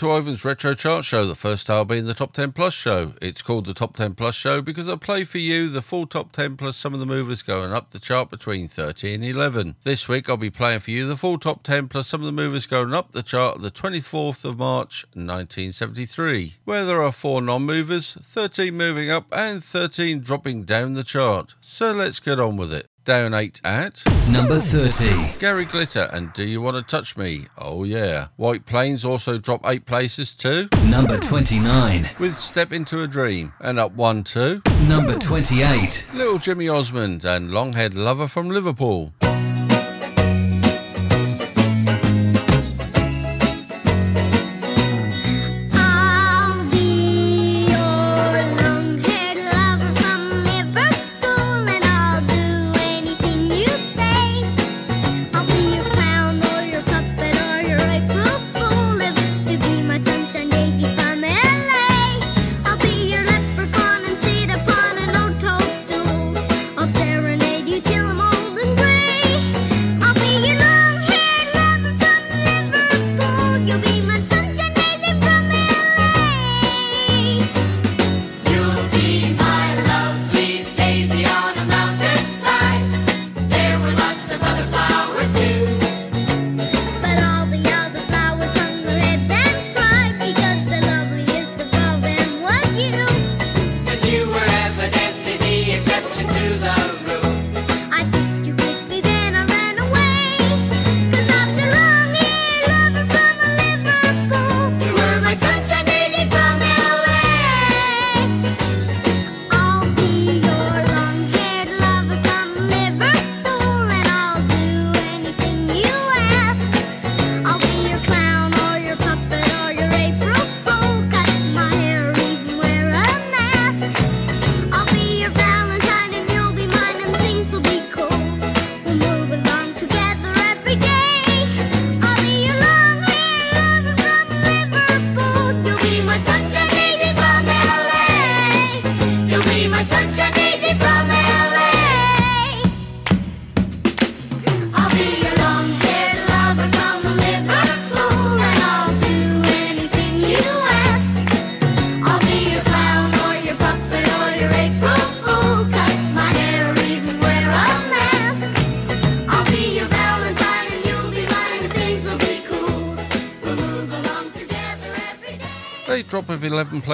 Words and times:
To 0.00 0.10
Ivan's 0.12 0.46
Retro 0.46 0.72
Chart 0.72 1.04
Show, 1.04 1.26
the 1.26 1.34
first 1.34 1.68
hour 1.68 1.84
being 1.84 2.06
the 2.06 2.14
Top 2.14 2.32
10 2.32 2.52
Plus 2.52 2.72
Show. 2.72 3.12
It's 3.20 3.42
called 3.42 3.66
the 3.66 3.74
Top 3.74 3.96
10 3.96 4.14
Plus 4.14 4.34
Show 4.34 4.62
because 4.62 4.88
I 4.88 4.96
play 4.96 5.24
for 5.24 5.36
you 5.36 5.68
the 5.68 5.82
full 5.82 6.06
Top 6.06 6.32
10 6.32 6.56
plus 6.56 6.78
some 6.78 6.94
of 6.94 7.00
the 7.00 7.06
movers 7.06 7.42
going 7.42 7.74
up 7.74 7.90
the 7.90 7.98
chart 7.98 8.30
between 8.30 8.66
30 8.66 9.16
and 9.16 9.22
11. 9.22 9.76
This 9.82 10.08
week 10.08 10.30
I'll 10.30 10.38
be 10.38 10.48
playing 10.48 10.80
for 10.80 10.90
you 10.90 11.06
the 11.06 11.18
full 11.18 11.36
Top 11.36 11.62
10 11.64 11.88
plus 11.88 12.08
some 12.08 12.22
of 12.22 12.26
the 12.26 12.32
movers 12.32 12.66
going 12.66 12.94
up 12.94 13.12
the 13.12 13.22
chart 13.22 13.60
the 13.60 13.70
24th 13.70 14.46
of 14.46 14.58
March 14.58 15.04
1973, 15.12 16.54
where 16.64 16.86
there 16.86 17.02
are 17.02 17.12
four 17.12 17.42
non 17.42 17.64
movers, 17.66 18.14
13 18.22 18.74
moving 18.74 19.10
up 19.10 19.26
and 19.36 19.62
13 19.62 20.20
dropping 20.20 20.62
down 20.62 20.94
the 20.94 21.04
chart. 21.04 21.54
So 21.60 21.92
let's 21.92 22.20
get 22.20 22.40
on 22.40 22.56
with 22.56 22.72
it 22.72 22.89
down 23.04 23.34
8 23.34 23.60
at 23.64 24.02
number 24.28 24.58
30. 24.58 25.38
Gary 25.38 25.64
Glitter 25.64 26.08
and 26.12 26.32
Do 26.32 26.44
You 26.44 26.60
Want 26.60 26.76
to 26.76 26.82
Touch 26.82 27.16
Me? 27.16 27.46
Oh 27.58 27.84
yeah. 27.84 28.28
White 28.36 28.66
Plains 28.66 29.04
also 29.04 29.38
drop 29.38 29.62
8 29.64 29.86
places 29.86 30.34
too. 30.34 30.68
Number 30.84 31.18
29. 31.18 32.02
With 32.18 32.34
Step 32.34 32.72
Into 32.72 33.02
a 33.02 33.06
Dream 33.06 33.52
and 33.60 33.78
up 33.78 33.92
1 33.92 34.24
2. 34.24 34.62
Number 34.88 35.18
28. 35.18 36.08
Little 36.14 36.38
Jimmy 36.38 36.68
Osmond 36.68 37.24
and 37.24 37.50
Long 37.50 37.72
Haired 37.72 37.94
Lover 37.94 38.28
from 38.28 38.48
Liverpool. 38.48 39.12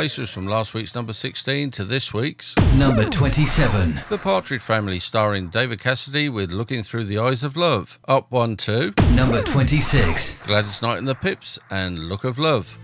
Places 0.07 0.33
from 0.33 0.47
last 0.47 0.73
week's 0.73 0.95
number 0.95 1.13
16 1.13 1.69
to 1.73 1.83
this 1.83 2.15
week's 2.15 2.57
number 2.77 3.11
27. 3.11 3.95
The 4.09 4.21
Partridge 4.23 4.61
Family 4.61 5.01
starring 5.01 5.49
David 5.49 5.81
Cassidy 5.81 6.29
with 6.29 6.53
Looking 6.53 6.85
Through 6.85 7.07
the 7.07 7.19
Eyes 7.19 7.43
of 7.43 7.57
Love. 7.57 7.99
Up 8.07 8.31
1 8.31 8.57
2. 8.57 8.95
Number 9.17 9.43
26. 9.43 10.47
Gladys 10.47 10.81
Knight 10.81 10.99
and 10.99 11.09
the 11.09 11.17
Pips 11.17 11.59
and 11.73 12.09
Look 12.09 12.23
of 12.23 12.39
Love. 12.39 12.79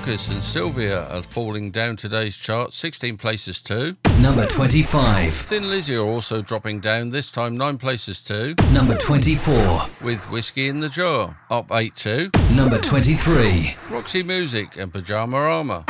Focus 0.00 0.30
and 0.30 0.42
Sylvia 0.42 1.06
are 1.10 1.22
falling 1.22 1.70
down 1.70 1.94
today's 1.94 2.34
chart 2.34 2.72
16 2.72 3.18
places 3.18 3.60
too. 3.60 3.96
Number 4.18 4.46
25. 4.46 5.34
Thin 5.34 5.68
Lizzy 5.68 5.94
are 5.94 6.06
also 6.06 6.40
dropping 6.40 6.80
down, 6.80 7.10
this 7.10 7.30
time 7.30 7.54
9 7.58 7.76
places 7.76 8.24
too. 8.24 8.54
Number 8.72 8.96
24. 8.96 9.52
With 10.02 10.24
Whiskey 10.30 10.68
in 10.68 10.80
the 10.80 10.88
Jar, 10.88 11.36
up 11.50 11.70
8 11.70 11.94
too. 11.94 12.30
Number 12.54 12.78
23. 12.78 13.74
Roxy 13.90 14.22
Music 14.22 14.78
and 14.78 14.90
Pyjamarama. 14.90 15.84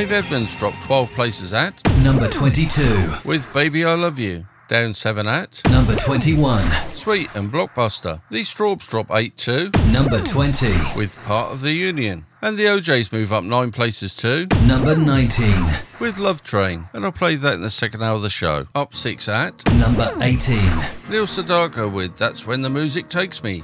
Dave 0.00 0.12
Edmunds 0.12 0.56
dropped 0.56 0.82
12 0.84 1.12
places 1.12 1.52
at 1.52 1.86
number 1.98 2.26
22. 2.26 3.28
With 3.28 3.52
Baby 3.52 3.84
I 3.84 3.96
Love 3.96 4.18
You, 4.18 4.46
down 4.66 4.94
7 4.94 5.26
at 5.26 5.60
number 5.70 5.94
21. 5.94 6.62
Sweet 6.94 7.28
and 7.34 7.52
Blockbuster. 7.52 8.22
These 8.30 8.48
Strawbs 8.48 8.88
drop 8.88 9.08
8 9.10 9.36
to 9.36 9.70
number 9.88 10.22
20. 10.22 10.68
With 10.96 11.22
Part 11.26 11.52
of 11.52 11.60
the 11.60 11.72
Union. 11.72 12.24
And 12.40 12.56
the 12.56 12.68
O'Jays 12.68 13.12
move 13.12 13.30
up 13.30 13.44
9 13.44 13.72
places 13.72 14.16
to 14.16 14.46
number 14.66 14.96
19. 14.96 15.46
With 16.00 16.16
Love 16.16 16.42
Train. 16.42 16.88
And 16.94 17.04
I'll 17.04 17.12
play 17.12 17.36
that 17.36 17.52
in 17.52 17.60
the 17.60 17.68
second 17.68 18.02
hour 18.02 18.14
of 18.14 18.22
the 18.22 18.30
show. 18.30 18.68
Up 18.74 18.94
6 18.94 19.28
at 19.28 19.70
number 19.74 20.10
18. 20.22 20.56
Neil 21.10 21.26
Sedaka 21.26 21.92
with 21.92 22.16
That's 22.16 22.46
When 22.46 22.62
the 22.62 22.70
Music 22.70 23.10
Takes 23.10 23.42
Me. 23.42 23.62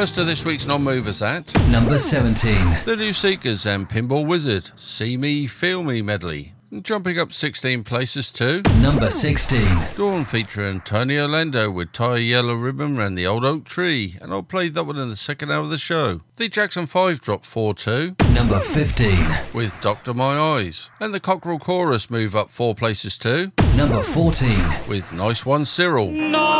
First 0.00 0.16
of 0.16 0.26
this 0.26 0.46
week's 0.46 0.66
non-movers 0.66 1.20
at 1.20 1.54
Number 1.68 1.98
17. 1.98 2.54
The 2.86 2.96
New 2.96 3.12
Seekers 3.12 3.66
and 3.66 3.86
Pinball 3.86 4.26
Wizard, 4.26 4.70
See 4.80 5.18
Me, 5.18 5.46
Feel 5.46 5.82
Me 5.82 6.00
medley. 6.00 6.54
Jumping 6.80 7.18
up 7.18 7.34
16 7.34 7.84
places 7.84 8.32
to 8.32 8.62
Number 8.80 9.10
16. 9.10 9.60
Dawn 9.98 10.24
featuring 10.24 10.80
Tony 10.80 11.18
Orlando 11.18 11.70
with 11.70 11.92
Tie 11.92 12.16
a 12.16 12.18
Yellow 12.18 12.54
Ribbon 12.54 12.96
Round 12.96 13.18
the 13.18 13.26
Old 13.26 13.44
Oak 13.44 13.66
Tree, 13.66 14.16
and 14.22 14.32
I'll 14.32 14.42
play 14.42 14.70
that 14.70 14.84
one 14.84 14.98
in 14.98 15.10
the 15.10 15.16
second 15.16 15.52
hour 15.52 15.60
of 15.60 15.68
the 15.68 15.76
show. 15.76 16.20
The 16.36 16.48
Jackson 16.48 16.86
5 16.86 17.20
dropped 17.20 17.44
4 17.44 17.74
2 17.74 18.16
Number 18.32 18.58
15. 18.58 19.10
with 19.54 19.78
Doctor 19.82 20.14
My 20.14 20.38
Eyes, 20.38 20.90
and 20.98 21.12
the 21.12 21.20
Cockerel 21.20 21.58
Chorus 21.58 22.08
move 22.08 22.34
up 22.34 22.50
4 22.50 22.74
places 22.74 23.18
too 23.18 23.52
Number 23.76 24.00
14. 24.00 24.48
with 24.88 25.12
Nice 25.12 25.44
One 25.44 25.66
Cyril. 25.66 26.10
Nice 26.10 26.59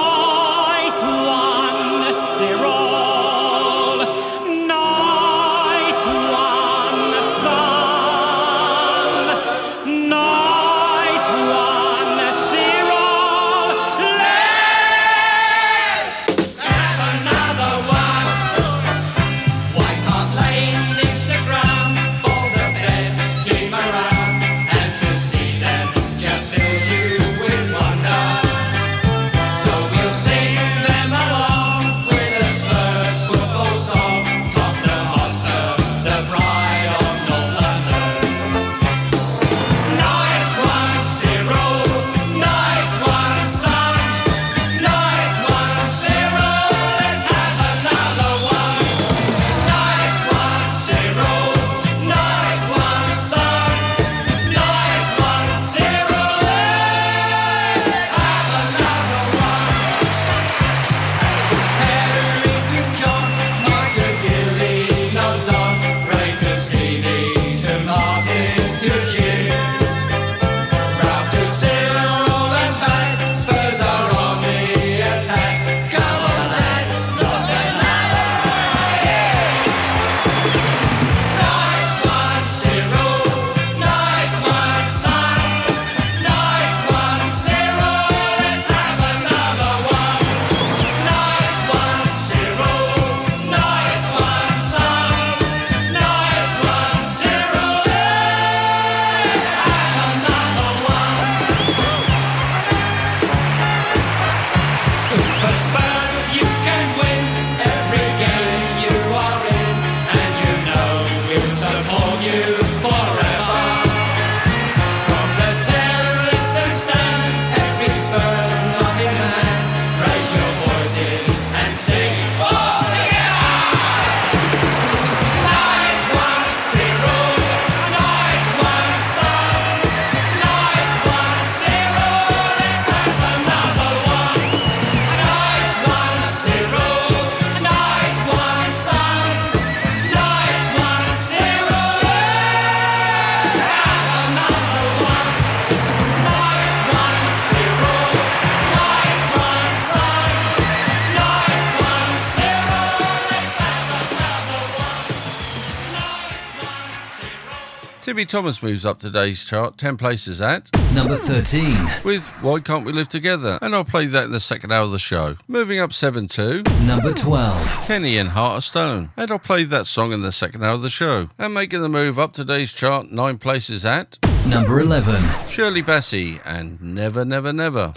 Cyril. 158.28 158.42
Thomas 158.42 158.62
moves 158.62 158.84
up 158.86 158.98
today's 158.98 159.44
chart 159.44 159.76
10 159.76 159.96
places 159.96 160.40
at 160.40 160.70
Number 160.94 161.16
13. 161.16 162.04
with 162.04 162.26
Why 162.42 162.60
Can't 162.60 162.84
We 162.84 162.92
Live 162.92 163.08
Together, 163.08 163.58
and 163.62 163.74
I'll 163.74 163.84
play 163.84 164.06
that 164.06 164.24
in 164.24 164.32
the 164.32 164.40
second 164.40 164.72
hour 164.72 164.82
of 164.84 164.90
the 164.90 164.98
show. 164.98 165.36
Moving 165.48 165.78
up 165.78 165.92
7 165.92 166.26
2 166.28 166.62
Number 166.82 167.12
12. 167.12 167.84
Kenny 167.86 168.16
and 168.18 168.30
Heart 168.30 168.56
of 168.58 168.64
Stone, 168.64 169.10
and 169.16 169.30
I'll 169.30 169.38
play 169.38 169.64
that 169.64 169.86
song 169.86 170.12
in 170.12 170.22
the 170.22 170.32
second 170.32 170.62
hour 170.64 170.72
of 170.72 170.82
the 170.82 170.90
show. 170.90 171.28
And 171.38 171.54
making 171.54 171.82
the 171.82 171.88
move 171.88 172.18
up 172.18 172.32
today's 172.32 172.72
chart 172.72 173.10
9 173.10 173.38
places 173.38 173.84
at 173.84 174.18
Number 174.46 174.80
11. 174.80 175.14
Shirley 175.48 175.82
Bassey 175.82 176.40
and 176.44 176.80
Never 176.80 177.24
Never 177.24 177.52
Never. 177.52 177.92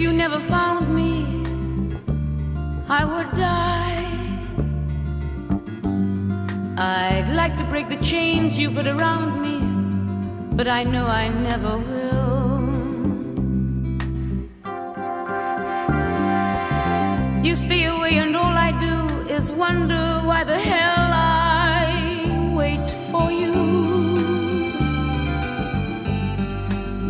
You 0.00 0.12
never 0.14 0.40
found 0.40 0.94
me, 0.96 1.26
I 2.88 3.04
would 3.04 3.30
die. 3.36 4.06
I'd 6.78 7.30
like 7.34 7.54
to 7.58 7.64
break 7.64 7.90
the 7.90 8.02
chains 8.02 8.58
you 8.58 8.70
put 8.70 8.86
around 8.86 9.42
me, 9.42 9.56
but 10.56 10.68
I 10.68 10.84
know 10.84 11.06
I 11.06 11.28
never 11.28 11.76
will. 11.76 12.30
You 17.44 17.54
stay 17.54 17.84
away, 17.84 18.16
and 18.16 18.34
all 18.34 18.56
I 18.68 18.70
do 18.88 18.96
is 19.28 19.52
wonder 19.52 20.22
why 20.24 20.44
the 20.44 20.58
hell 20.58 21.10
I 21.12 22.52
wait 22.54 22.90
for 23.10 23.30
you. 23.30 23.54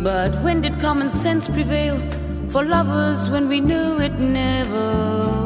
But 0.03 0.35
when 0.43 0.59
did 0.59 0.77
common 0.81 1.09
sense 1.09 1.47
prevail 1.47 2.20
for 2.51 2.65
lovers 2.65 3.29
when 3.29 3.47
we 3.47 3.61
knew 3.61 3.97
it 3.99 4.13
never 4.19 5.40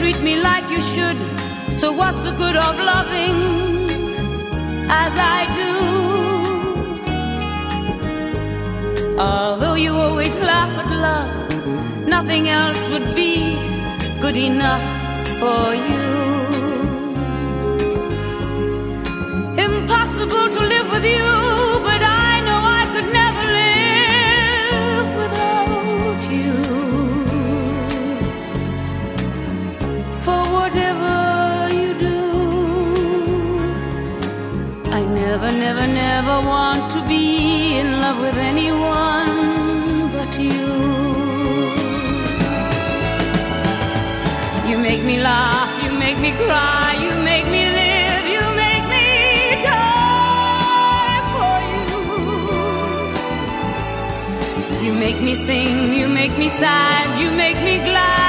treat 0.00 0.20
me 0.22 0.34
like 0.40 0.66
you 0.70 0.80
should, 0.80 1.18
so 1.70 1.92
what's 1.92 2.22
the 2.28 2.34
good 2.42 2.56
of 2.56 2.74
loving 2.92 3.38
as 5.04 5.12
I 5.36 5.40
do? 5.60 5.74
Although 9.18 9.74
you 9.74 9.92
always 9.92 10.34
laugh 10.36 10.72
at 10.82 10.90
love, 11.06 11.30
nothing 12.08 12.48
else 12.48 12.82
would 12.88 13.14
be 13.14 13.58
good 14.22 14.38
enough 14.38 14.86
for 15.40 15.74
you. 15.88 16.08
Impossible 19.68 20.46
to 20.56 20.60
live 20.74 20.88
with 20.94 21.06
you, 21.16 21.30
but 21.88 22.02
I 22.02 22.40
know 22.46 22.60
I 22.80 22.84
could 22.92 23.08
never 23.20 23.44
live 23.60 25.08
without 25.22 26.22
you. 26.32 26.79
Whatever 30.72 31.74
you 31.74 31.94
do, 31.98 32.20
I 34.92 35.02
never, 35.04 35.50
never, 35.50 35.86
never 35.86 36.40
want 36.46 36.90
to 36.92 37.02
be 37.06 37.78
in 37.78 38.00
love 38.00 38.20
with 38.20 38.36
anyone 38.36 40.10
but 40.12 40.38
you. 40.38 40.68
You 44.70 44.78
make 44.78 45.02
me 45.04 45.20
laugh, 45.20 45.82
you 45.84 45.92
make 45.98 46.18
me 46.20 46.30
cry, 46.32 46.96
you 47.02 47.10
make 47.24 47.46
me 47.46 47.64
live, 47.80 48.24
you 48.34 48.42
make 48.64 48.84
me 48.94 49.06
die 49.66 51.20
for 51.34 51.56
you. 51.72 51.88
You 54.86 54.92
make 54.94 55.20
me 55.20 55.34
sing, 55.34 55.92
you 55.92 56.06
make 56.08 56.38
me 56.38 56.48
sad, 56.48 57.18
you 57.20 57.30
make 57.32 57.56
me 57.56 57.78
glad, 57.78 58.19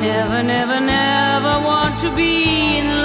never, 0.00 0.42
never, 0.42 0.80
never 0.80 1.60
want 1.64 1.98
to 2.00 2.10
be 2.14 2.78
in 2.78 2.86
love 2.86 2.99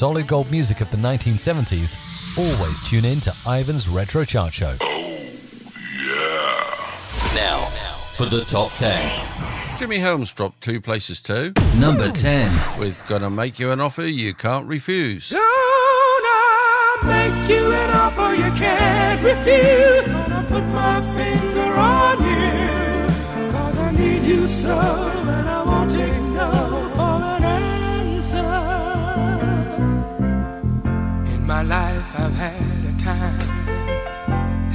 solid 0.00 0.26
gold 0.26 0.50
music 0.50 0.80
of 0.80 0.90
the 0.90 0.96
1970s, 0.96 2.38
always 2.38 2.88
tune 2.88 3.04
in 3.04 3.20
to 3.20 3.30
Ivan's 3.46 3.86
Retro 3.86 4.24
Chart 4.24 4.50
Show. 4.54 4.74
Oh, 4.82 5.26
Yeah. 6.08 7.34
Now, 7.36 7.58
for 8.16 8.24
the 8.24 8.42
top 8.46 8.72
10. 8.72 9.78
Jimmy 9.78 9.98
Helms 9.98 10.32
dropped 10.32 10.62
two 10.62 10.80
places 10.80 11.20
too, 11.20 11.52
Number 11.76 12.10
10. 12.10 12.50
with 12.80 13.06
Gonna 13.08 13.28
Make 13.28 13.58
You 13.58 13.72
an 13.72 13.80
Offer 13.80 14.06
You 14.06 14.32
Can't 14.32 14.66
Refuse. 14.66 15.32
Gonna 15.32 15.42
make 17.04 17.50
you 17.50 17.70
an 17.70 17.90
offer 17.90 18.34
you 18.36 18.50
can't 18.52 19.22
refuse. 19.22 20.06
Gonna 20.06 20.46
put 20.48 20.64
my 20.64 21.00
finger 21.14 21.74
on 21.74 22.24
you. 22.24 23.52
Cause 23.52 23.76
I 23.76 23.90
need 23.92 24.22
you 24.22 24.48
so, 24.48 24.78
and 24.80 25.46
I 25.46 25.62
won't 25.62 25.90
take 25.90 26.19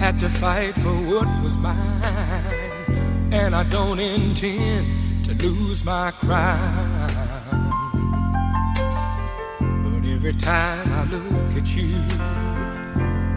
had 0.05 0.19
to 0.19 0.29
fight 0.29 0.75
for 0.75 0.95
what 1.09 1.27
was 1.41 1.57
mine. 1.57 1.73
And 3.31 3.55
I 3.55 3.63
don't 3.63 3.99
intend 3.99 5.25
to 5.25 5.33
lose 5.33 5.83
my 5.83 6.11
crown. 6.11 7.09
But 9.83 10.07
every 10.15 10.33
time 10.33 10.87
I 10.99 11.03
look 11.05 11.53
at 11.59 11.67
you 11.75 11.95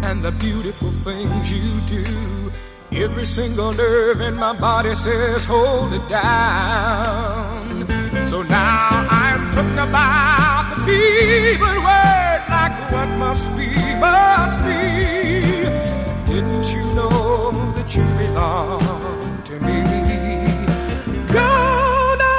and 0.06 0.22
the 0.22 0.32
beautiful 0.32 0.92
things 1.06 1.50
you 1.50 1.68
do, 1.96 2.52
every 2.92 3.24
single 3.24 3.72
nerve 3.72 4.20
in 4.20 4.34
my 4.34 4.52
body 4.52 4.94
says, 4.94 5.46
hold 5.46 5.94
it 5.94 6.06
down. 6.10 7.86
So 8.24 8.42
now 8.42 9.06
I'm 9.08 9.42
putting 9.54 9.78
about 9.88 10.74
the 10.74 10.78
fevered 10.84 11.80
word 11.88 12.40
like 12.54 12.92
what 12.92 13.08
must 13.24 13.48
be, 13.56 13.70
must 14.04 14.58
be. 14.66 15.57
Didn't 16.38 16.70
you 16.70 16.84
know 16.94 17.50
that 17.74 17.88
you 17.96 18.04
belong 18.14 19.42
to 19.48 19.54
me? 19.58 19.82
Gonna 21.34 22.36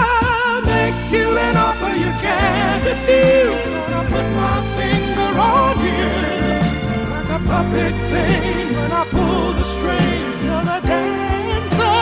make 0.64 1.12
you 1.12 1.28
an 1.38 1.58
offer 1.58 1.92
you 2.04 2.12
can't 2.24 2.82
refuse. 2.92 3.66
Gonna 3.68 4.08
put 4.08 4.28
my 4.40 4.58
finger 4.78 5.32
on 5.52 5.76
you 5.84 6.08
like 7.12 7.30
a 7.38 7.40
puppet 7.44 7.94
thing 8.12 8.74
when 8.78 8.92
I 9.02 9.04
pull 9.12 9.52
the 9.60 9.66
string. 9.66 10.24
You're 10.48 10.70
a 10.78 10.80
dancer. 10.80 12.00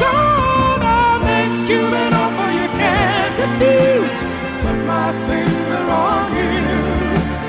Gonna 0.00 0.96
make 1.28 1.68
you 1.72 1.82
an 2.04 2.12
offer 2.24 2.50
you 2.58 2.68
can't 2.80 3.34
refuse. 3.44 4.20
Put 4.64 4.78
my 4.94 5.12
finger 5.28 5.82
on 6.08 6.26
you. 6.40 6.56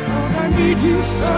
Cause 0.09 0.35
I 0.35 0.45
need 0.57 0.79
you 0.79 1.01
so, 1.01 1.33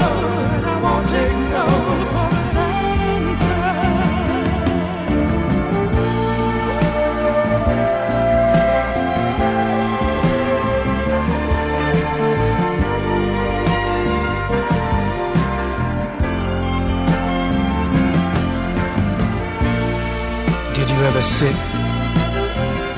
ever 21.09 21.21
sit 21.23 21.55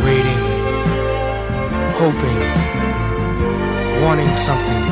waiting, 0.03 0.41
hoping, 1.97 2.39
wanting 4.03 4.35
something 4.35 4.90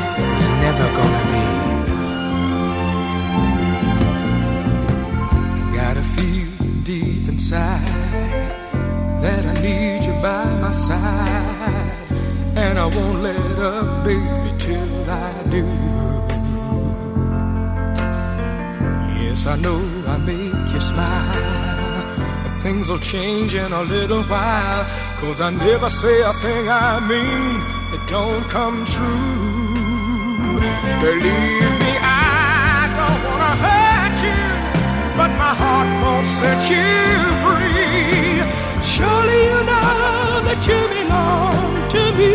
won't 12.94 13.22
let 13.22 13.58
up, 13.58 14.04
baby, 14.04 14.56
till 14.58 15.10
I 15.10 15.42
do. 15.54 15.64
Yes, 19.22 19.46
I 19.46 19.56
know 19.56 19.80
I 20.06 20.16
make 20.18 20.72
you 20.72 20.80
smile. 20.80 21.60
Things 22.62 22.90
will 22.90 22.98
change 22.98 23.54
in 23.54 23.72
a 23.72 23.82
little 23.82 24.22
while. 24.24 24.84
Cause 25.20 25.40
I 25.40 25.50
never 25.50 25.88
say 25.88 26.20
a 26.22 26.32
thing 26.44 26.68
I 26.68 27.00
mean 27.00 27.52
that 27.90 28.02
don't 28.08 28.44
come 28.56 28.84
true. 28.84 30.60
Believe 31.06 31.72
me, 31.82 31.92
I 32.02 32.84
don't 32.98 33.20
wanna 33.28 33.54
hurt 33.64 34.16
you. 34.26 34.42
But 35.18 35.30
my 35.42 35.52
heart 35.62 35.90
won't 36.02 36.28
set 36.38 36.60
you 36.74 36.90
free. 37.42 38.44
Surely 38.92 39.40
you 39.50 39.58
know 39.70 40.40
that 40.48 40.60
you 40.68 40.80
belong 40.94 41.79
to 41.90 42.02
me. 42.18 42.32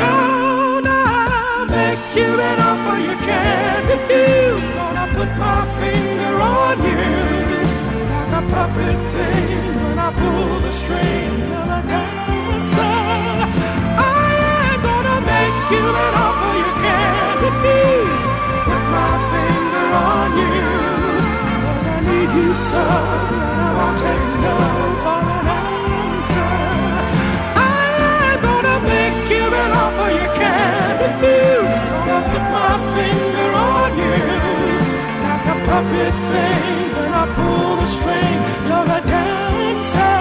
Gonna 0.00 1.66
make 1.76 2.04
you 2.18 2.30
an 2.48 2.58
offer 2.68 2.98
you 3.06 3.16
can't 3.28 3.84
refuse. 3.92 4.68
Gonna 4.76 5.06
put 5.16 5.30
my 5.44 5.60
finger 5.80 6.34
on 6.56 6.76
you 6.88 7.02
like 8.12 8.32
a 8.40 8.42
puppet 8.52 8.98
thing 9.14 9.74
when 9.84 9.96
I 9.98 10.10
pull 10.20 10.60
the 10.66 10.72
strings 10.80 11.48
of 11.60 11.66
a 11.78 11.80
dancer. 11.90 12.98
I'm 13.96 14.78
gonna 14.88 15.18
make 15.34 15.58
you 15.74 15.84
an 16.06 16.14
offer 16.26 16.52
you 16.62 16.70
can't 16.84 17.38
refuse. 17.48 18.22
Put 18.68 18.84
my 18.98 19.14
finger 19.32 19.86
on 20.12 20.28
you, 20.42 20.60
'cause 21.60 21.86
I 21.94 21.98
need 22.08 22.30
you 22.38 22.50
so, 22.70 22.84
and 23.32 23.60
I 23.66 23.70
won't 23.78 23.98
take 24.04 24.26
no 24.44 24.56
for 25.04 25.19
my 32.70 32.78
finger 32.94 33.50
on 33.68 33.90
you 33.98 34.16
like 35.26 35.46
a 35.54 35.56
puppet 35.66 36.14
thing 36.30 36.86
when 36.96 37.12
I 37.22 37.24
pull 37.36 37.70
the 37.80 37.88
string. 37.94 38.38
You're 38.68 38.90
a 38.98 39.00
dancer. 39.12 40.18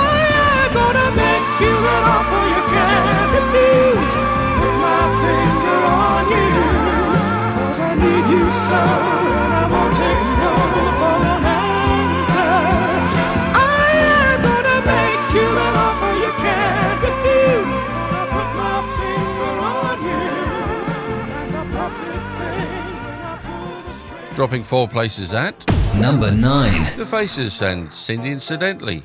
I'm 0.00 0.68
gonna 0.78 1.08
make 1.22 1.46
you 1.64 1.74
an 1.94 2.02
offer 2.16 2.44
you 2.54 2.62
can't 2.74 3.30
refuse. 3.36 4.14
Put 4.58 4.74
my 4.86 5.02
finger 5.22 5.80
on 6.04 6.22
you, 6.34 6.50
'cause 7.56 7.80
I 7.88 7.92
need 8.02 8.24
you 8.34 8.44
so, 8.66 8.82
Dropping 24.40 24.64
four 24.64 24.88
places 24.88 25.34
at 25.34 25.70
Number 25.94 26.30
9. 26.30 26.96
The 26.96 27.04
Faces 27.04 27.60
and 27.60 27.92
Cindy 27.92 28.30
Incidentally. 28.30 29.02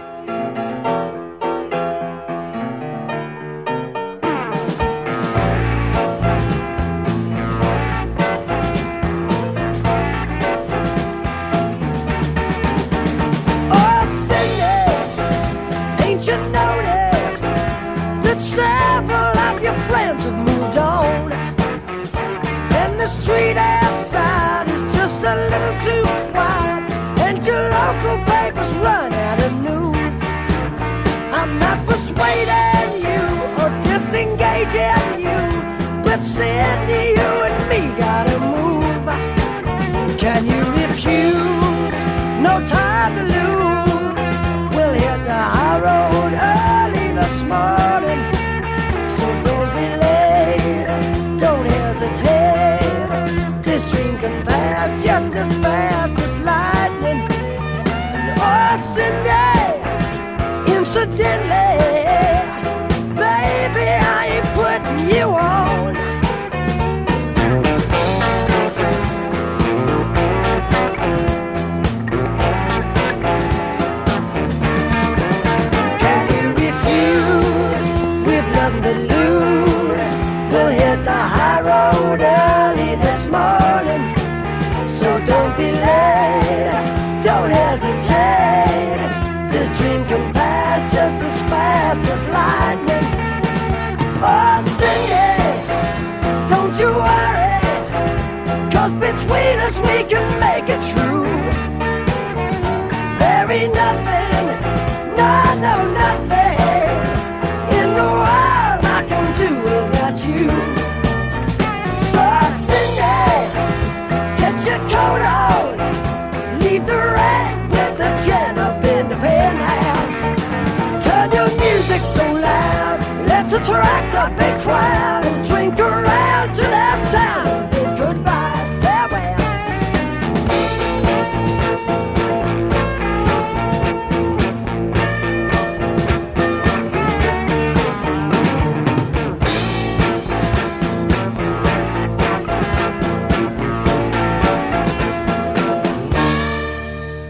Let's 123.45 123.69
attract 123.69 124.13
a 124.15 124.35
big 124.35 124.59
crowd 124.61 125.23
and 125.23 125.47
drink 125.47 125.79
around 125.79 126.55
till 126.55 126.63
there's 126.63 127.13
time 127.13 127.69
goodbye, 127.95 128.79
farewell. 128.81 129.39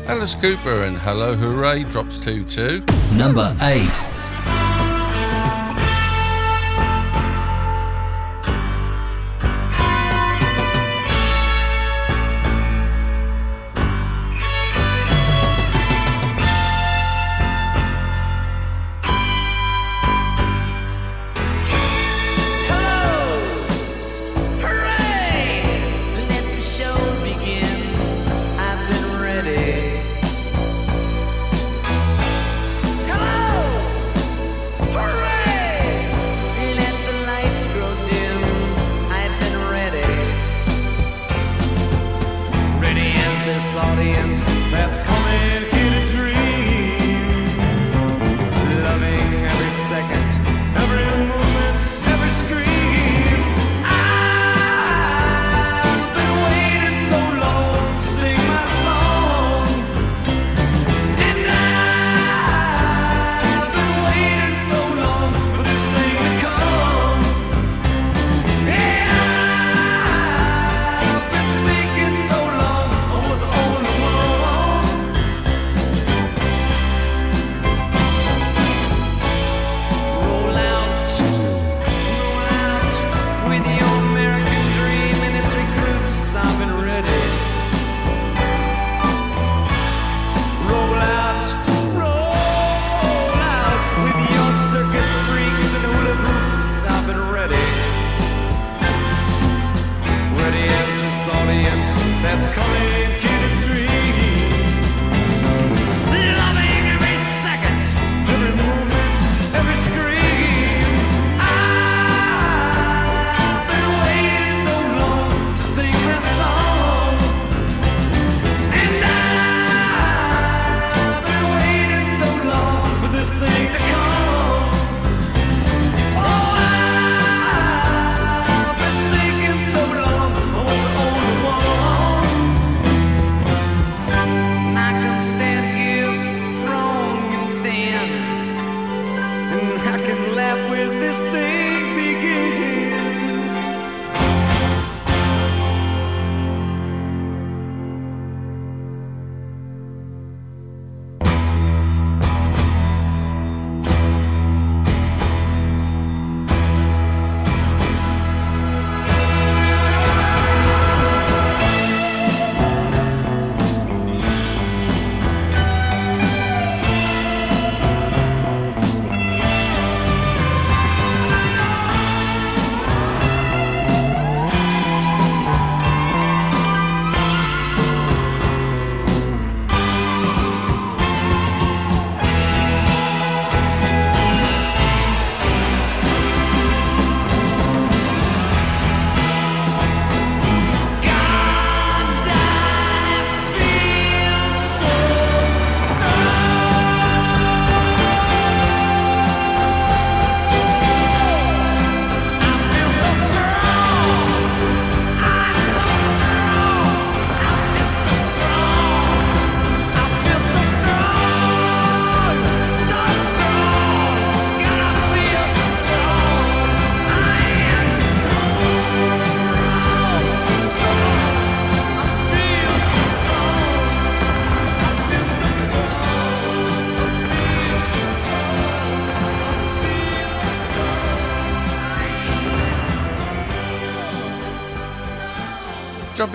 Alice 0.08 0.36
Cooper 0.36 0.84
and 0.84 0.98
Hello 0.98 1.36
Hooray 1.36 1.84
drops 1.84 2.20
2 2.20 2.46
2. 2.46 2.84
Number 3.18 3.54
8. 3.62 4.15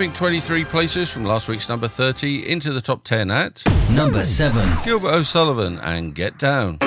jumping 0.01 0.17
23 0.17 0.65
places 0.65 1.13
from 1.13 1.23
last 1.25 1.47
week's 1.47 1.69
number 1.69 1.87
30 1.87 2.49
into 2.49 2.73
the 2.73 2.81
top 2.81 3.03
10 3.03 3.29
at 3.29 3.63
number 3.91 4.23
7, 4.23 4.59
Gilbert 4.83 5.13
O'Sullivan 5.13 5.77
and 5.83 6.15
Get 6.15 6.39
Down. 6.39 6.79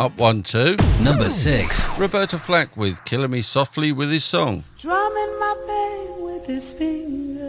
Up 0.00 0.16
one, 0.16 0.42
two. 0.42 0.76
Number 1.02 1.28
six. 1.28 1.98
Roberta 1.98 2.38
Flack 2.38 2.74
with 2.74 3.04
Killing 3.04 3.32
Me 3.32 3.42
Softly 3.42 3.92
with 3.92 4.10
his 4.10 4.24
song. 4.24 4.64
Drumming 4.78 5.38
my 5.38 5.54
pain 5.66 6.22
with 6.22 6.46
his 6.46 6.72
fingers. 6.72 7.46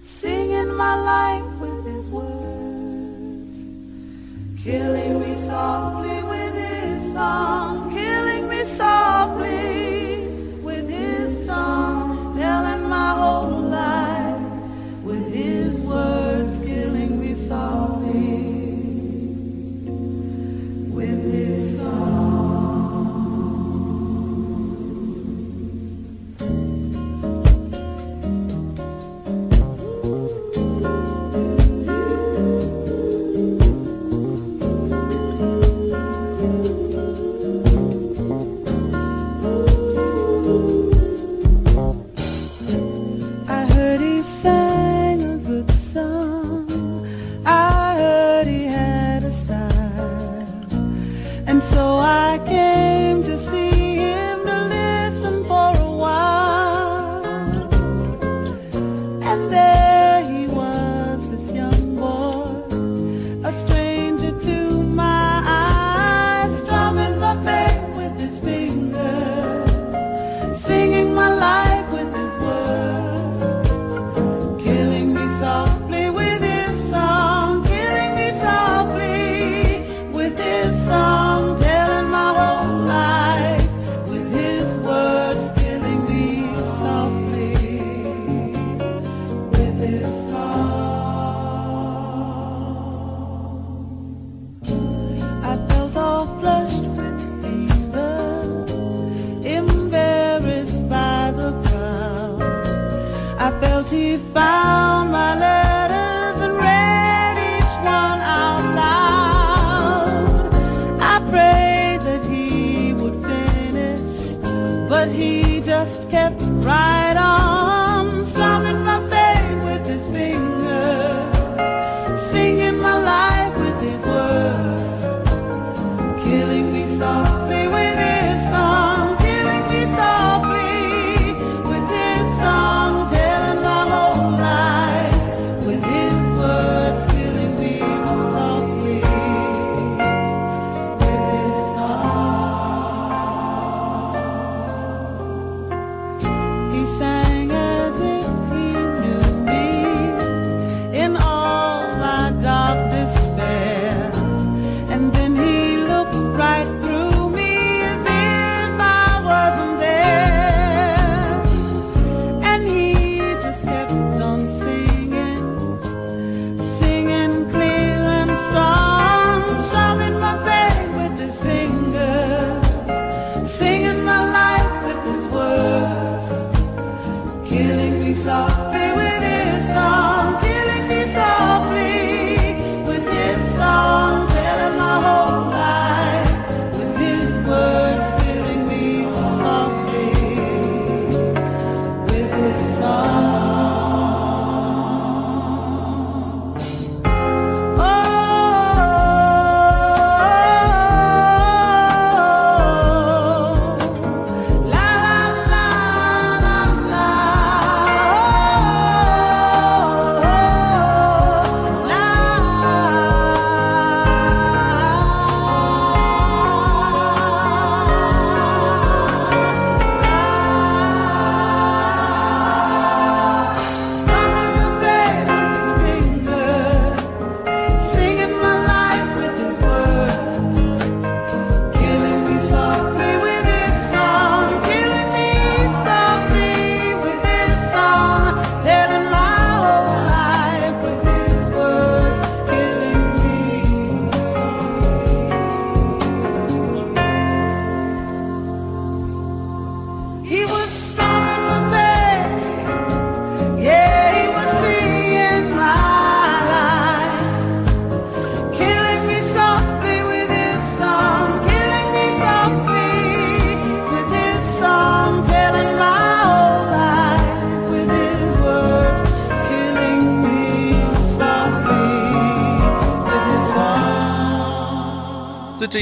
Singing 0.00 0.72
my 0.74 0.94
life 0.94 1.58
with 1.58 1.84
his 1.86 2.06
words. 2.08 3.72
Killing 4.62 5.18
me 5.22 5.34
softly 5.34 6.22
with 6.22 6.54
his 6.54 7.12
song. 7.12 7.92
Killing 7.92 8.48
me 8.48 8.64
softly. 8.64 9.75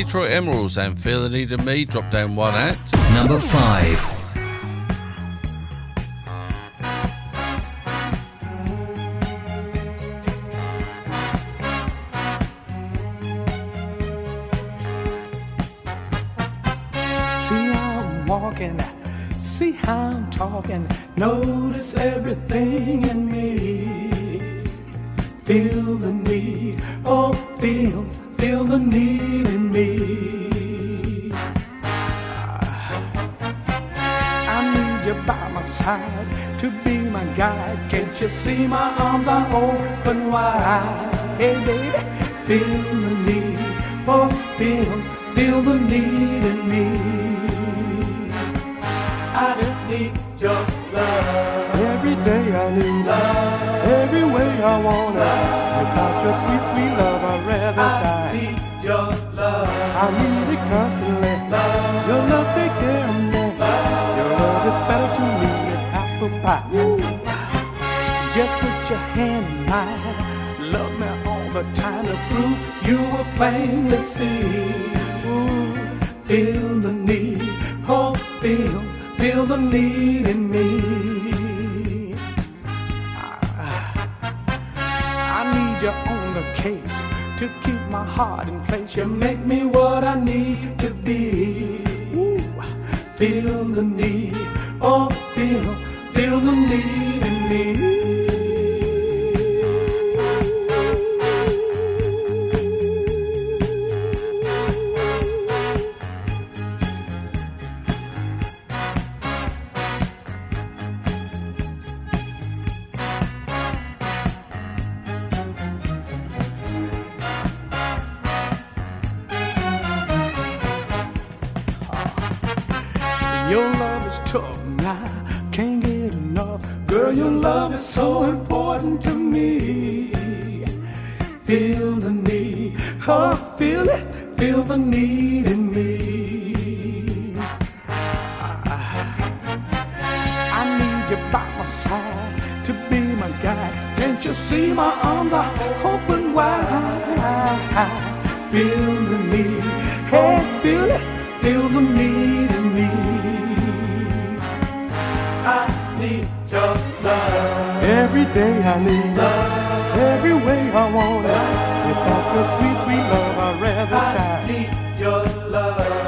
Detroit 0.04 0.32
Emeralds 0.32 0.76
and 0.76 0.98
Feel 0.98 1.22
the 1.22 1.30
Need 1.30 1.50
of 1.52 1.64
Me 1.64 1.86
drop 1.86 2.10
down 2.10 2.36
one 2.36 2.54
at 2.54 2.76
number 3.14 3.38
five. 3.38 4.23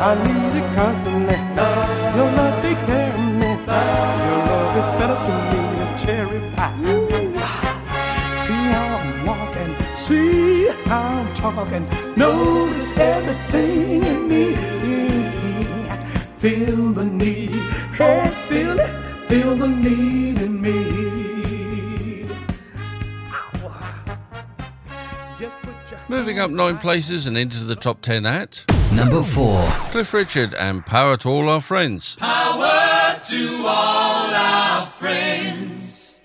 I 0.09 0.14
need 0.22 0.54
it 0.62 0.68
constantly. 0.76 1.34
Love. 1.57 2.16
Your 2.16 2.30
love 2.30 2.62
take 2.62 2.78
care 2.86 3.12
of 3.12 3.18
me. 3.40 3.50
Love. 3.66 4.22
Your 4.24 4.38
love 4.46 4.76
is 4.80 4.88
better 5.00 5.18
to 5.26 5.32
me 5.50 5.59
than 5.78 5.88
a 5.88 5.98
cherry 5.98 6.40
pie. 6.54 6.76
See 8.46 8.64
how 8.74 8.86
I'm 9.02 9.26
walking. 9.26 9.72
See 9.96 10.68
how 10.88 11.02
I'm 11.02 11.34
talking. 11.34 11.84
Notice 12.16 12.96
everything 12.96 14.04
in 14.04 14.28
me. 14.28 14.44
Feel 16.38 16.92
the 16.92 17.04
need. 17.04 17.50
Hey, 17.98 18.32
feel 18.48 18.78
it. 18.78 18.92
Feel 19.28 19.57
the 19.57 19.66
need 19.66 20.40
in 20.40 20.62
me. 20.62 22.28
Moving 26.09 26.38
up 26.38 26.52
nine 26.52 26.76
places 26.76 27.26
and 27.26 27.36
into 27.36 27.64
the 27.64 27.74
top 27.74 28.02
ten 28.02 28.24
at 28.24 28.64
Number 28.93 29.22
4. 29.22 29.64
Cliff 29.91 30.14
Richard 30.14 30.55
and 30.55 30.84
Power 30.84 31.16
to 31.18 31.28
All 31.28 31.49
Our 31.49 31.61
Friends. 31.61 32.16
Power 32.16 33.20
to 33.24 33.64
all 33.66 34.34
our 34.34 34.87
friends, 34.87 36.16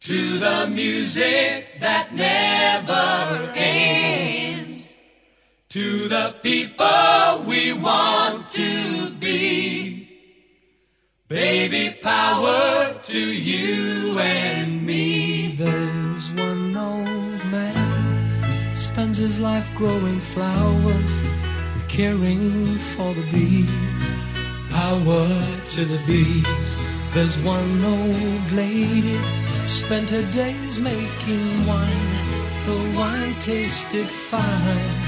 to 0.00 0.38
the 0.38 0.68
music 0.70 1.80
that 1.80 2.14
never 2.14 3.52
ends, 3.56 4.94
to 5.70 6.08
the 6.08 6.34
people 6.42 7.44
we 7.44 7.72
want 7.72 8.50
to 8.52 9.10
be. 9.14 10.08
Baby, 11.28 11.98
power 12.00 12.98
to 13.02 13.18
you 13.18 14.18
and 14.18 14.86
me. 14.86 15.56
There's 15.56 16.30
one 16.30 16.76
old 16.76 17.44
man 17.50 17.94
spends 18.94 19.18
his 19.18 19.40
life 19.40 19.68
growing 19.74 20.20
flowers 20.20 20.84
and 20.84 21.13
caring 21.96 22.64
for 22.96 23.14
the 23.14 23.22
bees. 23.30 23.68
Power 24.70 25.28
to 25.74 25.84
the 25.84 26.00
bees. 26.08 26.68
There's 27.14 27.38
one 27.38 27.84
old 27.84 28.50
lady 28.50 29.20
spent 29.66 30.10
her 30.10 30.26
days 30.32 30.80
making 30.80 31.66
wine. 31.68 32.14
The 32.66 32.98
wine 32.98 33.36
tasted 33.38 34.08
fine. 34.08 35.02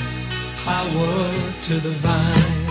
Power 0.64 1.32
to 1.66 1.80
the 1.80 1.95
vine. 2.07 2.66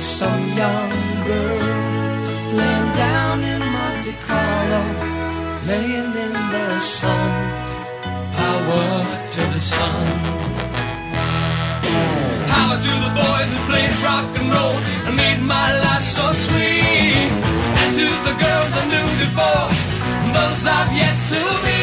Some 0.00 0.48
young 0.56 0.90
girl 1.28 1.60
laying 2.56 2.92
down 2.96 3.44
in 3.44 3.60
Monte 3.60 4.14
Carlo, 4.26 4.82
laying 5.66 6.12
in 6.24 6.32
the 6.54 6.80
sun. 6.80 7.30
Power 8.32 9.04
to 9.30 9.42
the 9.54 9.60
sun. 9.60 10.06
Power 12.48 12.76
to 12.86 12.92
the 13.04 13.12
boys 13.12 13.48
who 13.52 13.60
played 13.68 13.94
rock 14.00 14.28
and 14.40 14.48
roll 14.48 14.76
and 15.06 15.16
made 15.16 15.42
my 15.42 15.68
life 15.84 16.04
so 16.04 16.32
sweet. 16.32 17.28
And 17.80 17.90
to 18.00 18.08
the 18.28 18.34
girls 18.40 18.72
I 18.80 18.84
knew 18.92 19.08
before, 19.20 19.68
those 20.32 20.64
I've 20.64 20.92
yet 20.96 21.16
to 21.28 21.40
meet. 21.64 21.79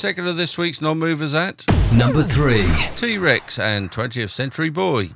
Second 0.00 0.26
of 0.26 0.38
this 0.38 0.56
week's 0.56 0.80
non 0.80 0.98
movers 0.98 1.34
at 1.34 1.62
Number 1.92 2.22
3. 2.22 2.64
T 2.96 3.18
Rex 3.18 3.58
and 3.58 3.90
20th 3.90 4.30
Century 4.30 4.70
Boy. 4.70 5.10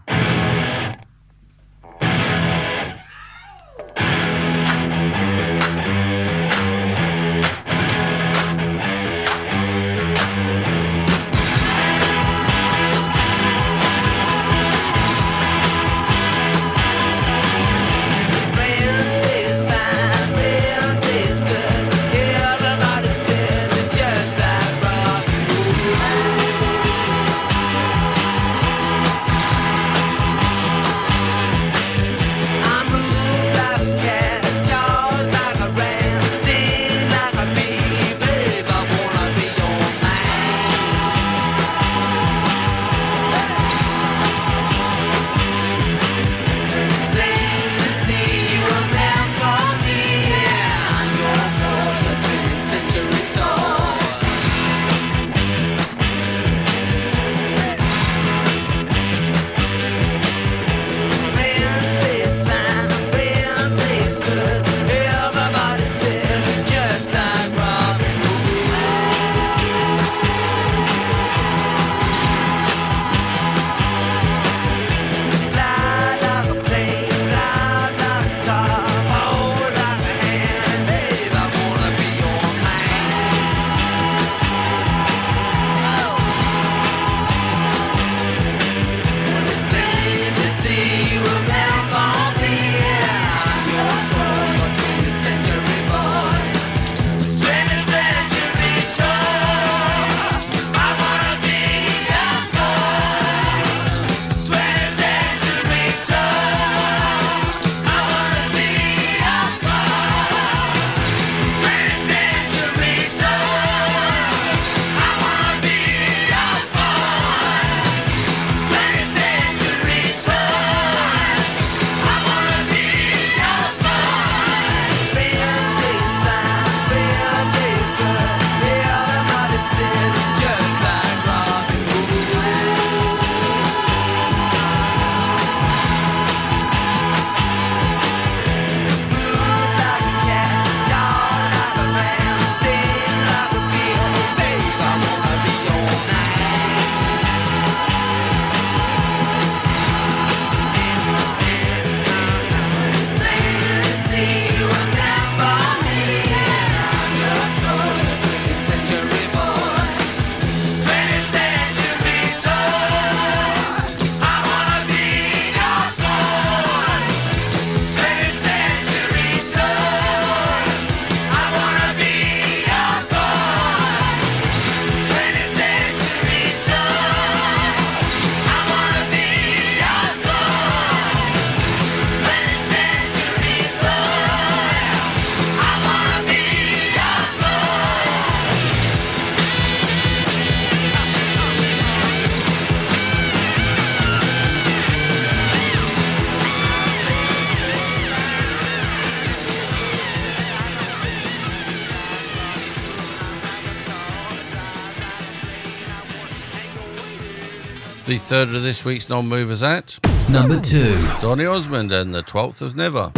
Third 208.34 208.56
of 208.56 208.64
this 208.64 208.84
week's 208.84 209.08
non 209.08 209.28
movers 209.28 209.62
at 209.62 209.96
Number 210.28 210.60
2. 210.60 210.96
Donny 211.22 211.46
Osmond 211.46 211.92
and 211.92 212.12
the 212.12 212.24
12th 212.24 212.62
of 212.62 212.74
Never. 212.74 213.12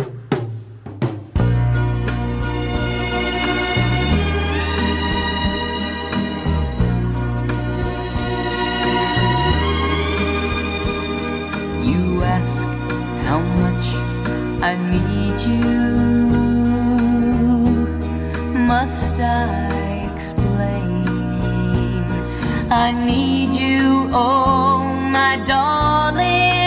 You 11.83 12.23
ask 12.23 12.67
how 13.25 13.41
much 13.63 13.95
I 14.63 14.77
need 14.93 15.41
you. 15.49 15.65
Must 18.69 19.15
I 19.19 20.11
explain? 20.15 21.07
I 22.71 22.93
need 22.93 23.55
you, 23.55 24.11
oh 24.13 24.96
my 25.17 25.37
darling, 25.47 26.66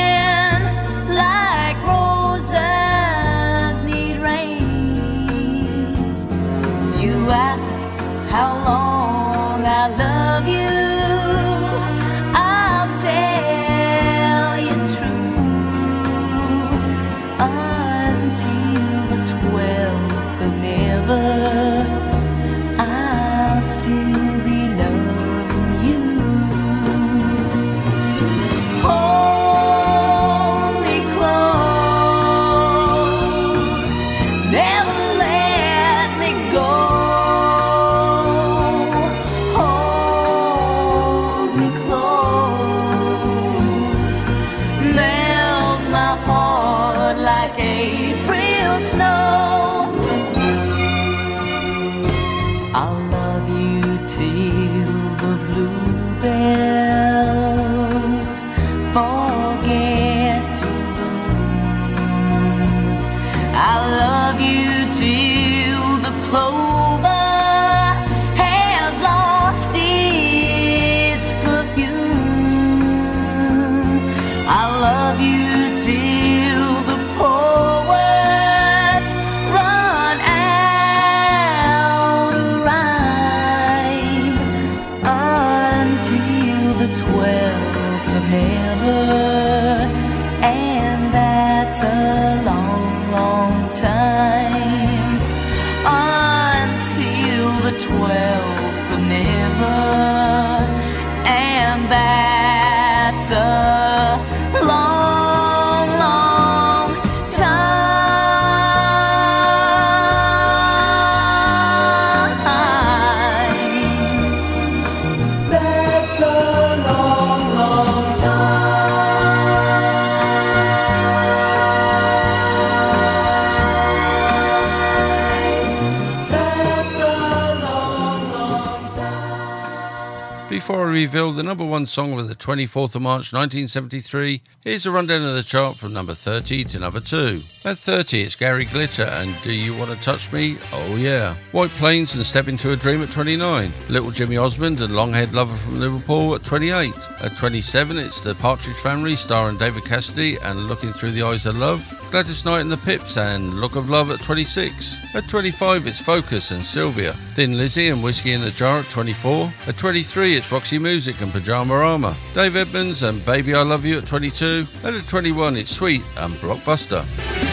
time. 131.06 131.12
Before 131.12 131.22
I 131.22 131.24
reveal 131.24 131.32
the 131.32 131.44
number 131.44 131.66
one 131.66 131.86
song 131.86 132.20
of 132.20 132.28
the 132.28 132.36
24th 132.36 132.96
of 132.96 133.02
March 133.02 133.34
1973, 133.34 134.42
here's 134.64 134.86
a 134.86 134.92
rundown 134.92 135.22
of 135.22 135.34
the 135.36 135.44
chart 135.44 135.78
from 135.78 135.94
number 135.94 136.14
30 136.14 136.64
to 136.66 136.80
number 136.80 137.00
2. 137.00 137.42
At 137.66 137.78
30, 137.78 138.22
it's 138.22 138.36
Gary 138.36 138.66
Glitter 138.66 139.04
and 139.04 139.34
Do 139.42 139.54
You 139.54 139.76
Want 139.78 139.92
to 139.92 139.98
Touch 140.02 140.32
Me? 140.32 140.58
Oh 140.74 140.96
Yeah. 140.96 141.36
White 141.52 141.70
Plains 141.72 142.16
and 142.16 142.26
Step 142.26 142.48
Into 142.48 142.72
a 142.72 142.76
Dream 142.76 143.02
at 143.04 143.12
29. 143.12 143.72
Little 143.90 144.12
Jimmy 144.12 144.38
Osmond 144.38 144.82
and 144.82 144.96
Long 144.96 145.14
Haired 145.14 145.34
Lover 145.34 145.56
from 145.56 145.80
Liverpool 145.80 146.36
at 146.36 146.44
28. 146.44 146.92
At 147.22 147.38
27, 147.38 147.98
it's 147.98 148.22
The 148.22 148.36
Partridge 148.36 148.78
Family 148.78 149.16
starring 149.16 149.58
David 149.58 149.86
Cassidy 149.86 150.38
and 150.44 150.68
Looking 150.68 150.92
Through 150.92 151.12
the 151.12 151.24
Eyes 151.24 151.46
of 151.46 151.58
Love. 151.58 151.82
Gladys 152.12 152.44
Knight 152.44 152.62
and 152.62 152.72
the 152.72 152.78
Pips 152.78 153.18
and 153.18 153.54
Look 153.62 153.76
of 153.76 153.90
Love 153.90 154.10
at 154.10 154.20
26. 154.22 155.16
At 155.16 155.30
25, 155.30 155.86
it's 155.86 156.02
Focus 156.02 156.50
and 156.50 156.66
Sylvia. 156.66 157.14
Thin 157.14 157.56
Lizzy 157.56 157.90
and 157.90 158.04
Whiskey 158.04 158.34
in 158.34 158.42
the 158.42 158.50
Jar 158.50 158.80
at 158.80 158.90
24. 158.90 159.54
At 159.68 159.78
23, 159.78 160.36
it's 160.36 160.52
Roxy 160.52 160.80
Music 160.80 161.22
and 161.22 161.32
Pyjamarama. 161.32 162.16
Dave 162.34 162.56
Edmunds 162.56 163.04
and 163.04 163.24
Baby 163.26 163.54
I 163.54 163.62
Love 163.62 163.86
You 163.86 164.00
at 164.00 164.08
22. 164.08 164.66
And 164.84 164.96
at 164.96 165.08
21, 165.08 165.58
it's 165.58 165.70
Sweet 165.70 166.02
and 166.18 166.34
Blockbuster. 166.36 167.49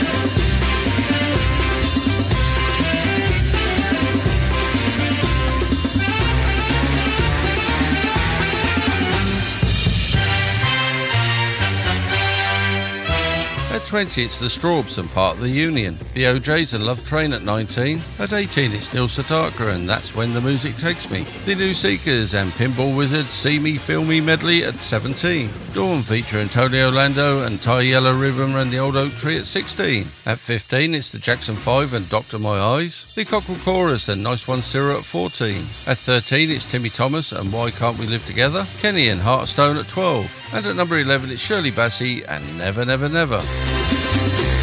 20, 13.86 14.24
it's 14.24 14.40
the 14.40 14.46
Strawbs 14.46 14.98
and 14.98 15.08
part 15.10 15.36
of 15.36 15.42
the 15.42 15.48
Union. 15.48 15.96
The 16.14 16.26
O'Jays 16.26 16.74
and 16.74 16.84
Love 16.84 17.06
Train 17.06 17.32
at 17.32 17.42
19. 17.42 18.00
At 18.18 18.32
18, 18.32 18.72
it's 18.72 18.92
Neil 18.92 19.06
Sedaka 19.06 19.72
and 19.72 19.88
That's 19.88 20.12
When 20.12 20.34
the 20.34 20.40
Music 20.40 20.76
Takes 20.76 21.08
Me. 21.08 21.24
The 21.44 21.54
New 21.54 21.72
Seekers 21.72 22.34
and 22.34 22.50
Pinball 22.52 22.96
Wizards 22.96 23.30
See 23.30 23.60
Me, 23.60 23.76
Feel 23.76 24.04
Me 24.04 24.20
medley 24.20 24.64
at 24.64 24.74
17. 24.74 25.48
Dawn 25.72 26.02
featuring 26.02 26.48
Tony 26.48 26.82
Orlando 26.82 27.44
and 27.44 27.62
Tie 27.62 27.82
Yellow 27.82 28.18
Ribbon 28.18 28.56
and 28.56 28.72
the 28.72 28.78
Old 28.78 28.96
Oak 28.96 29.14
Tree 29.14 29.38
at 29.38 29.46
16. 29.46 30.06
At 30.26 30.38
15, 30.38 30.94
it's 30.94 31.12
the 31.12 31.18
Jackson 31.18 31.54
5 31.54 31.92
and 31.92 32.08
Doctor 32.08 32.40
My 32.40 32.58
Eyes. 32.58 33.14
The 33.14 33.24
Cockerel 33.24 33.58
Chorus 33.58 34.08
and 34.08 34.20
Nice 34.20 34.48
One 34.48 34.62
Cyril 34.62 34.98
at 34.98 35.04
14. 35.04 35.64
At 35.86 35.98
13, 35.98 36.50
it's 36.50 36.66
Timmy 36.66 36.88
Thomas 36.88 37.30
and 37.30 37.52
Why 37.52 37.70
Can't 37.70 37.98
We 37.98 38.06
Live 38.06 38.26
Together? 38.26 38.66
Kenny 38.78 39.10
and 39.10 39.20
Heart 39.20 39.42
of 39.42 39.48
Stone 39.48 39.76
at 39.76 39.88
12. 39.88 40.50
And 40.54 40.66
at 40.66 40.76
number 40.76 40.98
11, 40.98 41.30
it's 41.30 41.40
Shirley 41.40 41.70
Bassey 41.70 42.24
and 42.26 42.58
Never 42.58 42.84
Never 42.84 43.08
Never. 43.08 43.40
At 43.88 44.55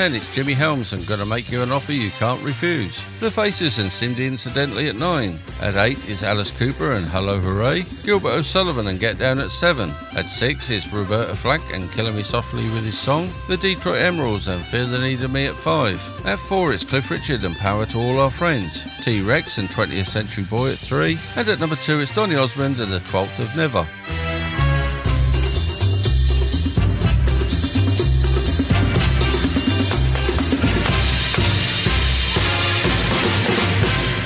10, 0.00 0.14
it's 0.14 0.34
Jimmy 0.34 0.54
Helms 0.54 0.94
and 0.94 1.06
Gonna 1.06 1.26
Make 1.26 1.50
You 1.50 1.62
an 1.62 1.70
Offer 1.70 1.92
You 1.92 2.08
Can't 2.12 2.42
Refuse. 2.42 3.04
The 3.20 3.30
Faces 3.30 3.78
and 3.78 3.92
Cindy 3.92 4.26
Incidentally 4.26 4.88
at 4.88 4.96
9. 4.96 5.38
At 5.60 5.76
8 5.76 6.08
is 6.08 6.22
Alice 6.22 6.50
Cooper 6.50 6.92
and 6.92 7.04
Hello 7.04 7.38
Hooray. 7.38 7.84
Gilbert 8.02 8.30
O'Sullivan 8.30 8.86
and 8.86 8.98
Get 8.98 9.18
Down 9.18 9.38
at 9.38 9.50
7. 9.50 9.90
At 10.16 10.30
6 10.30 10.70
is 10.70 10.90
Roberta 10.90 11.36
Flack 11.36 11.60
and 11.74 11.92
Killing 11.92 12.16
Me 12.16 12.22
Softly 12.22 12.62
with 12.70 12.86
his 12.86 12.96
song. 12.96 13.28
The 13.46 13.58
Detroit 13.58 13.98
Emeralds 13.98 14.48
and 14.48 14.64
Fear 14.64 14.86
the 14.86 15.00
Need 15.00 15.22
of 15.22 15.34
Me 15.34 15.44
at 15.44 15.54
5. 15.54 16.24
At 16.24 16.38
4 16.38 16.72
it's 16.72 16.82
Cliff 16.82 17.10
Richard 17.10 17.44
and 17.44 17.54
Power 17.56 17.84
to 17.84 17.98
All 17.98 18.20
Our 18.20 18.30
Friends. 18.30 18.86
T 19.02 19.20
Rex 19.20 19.58
and 19.58 19.68
20th 19.68 20.06
Century 20.06 20.44
Boy 20.44 20.70
at 20.70 20.78
3. 20.78 21.18
And 21.36 21.46
at 21.46 21.60
number 21.60 21.76
2 21.76 22.00
it's 22.00 22.14
Donny 22.14 22.36
Osmond 22.36 22.80
and 22.80 22.90
the 22.90 23.00
12th 23.00 23.38
of 23.38 23.54
Never. 23.54 23.86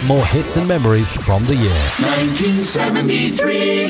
More 0.07 0.27
hits 0.27 0.57
and 0.59 0.69
memories 0.69 1.15
from 1.23 1.47
the 1.47 1.57
year. 1.57 1.71
1973. 1.71 3.85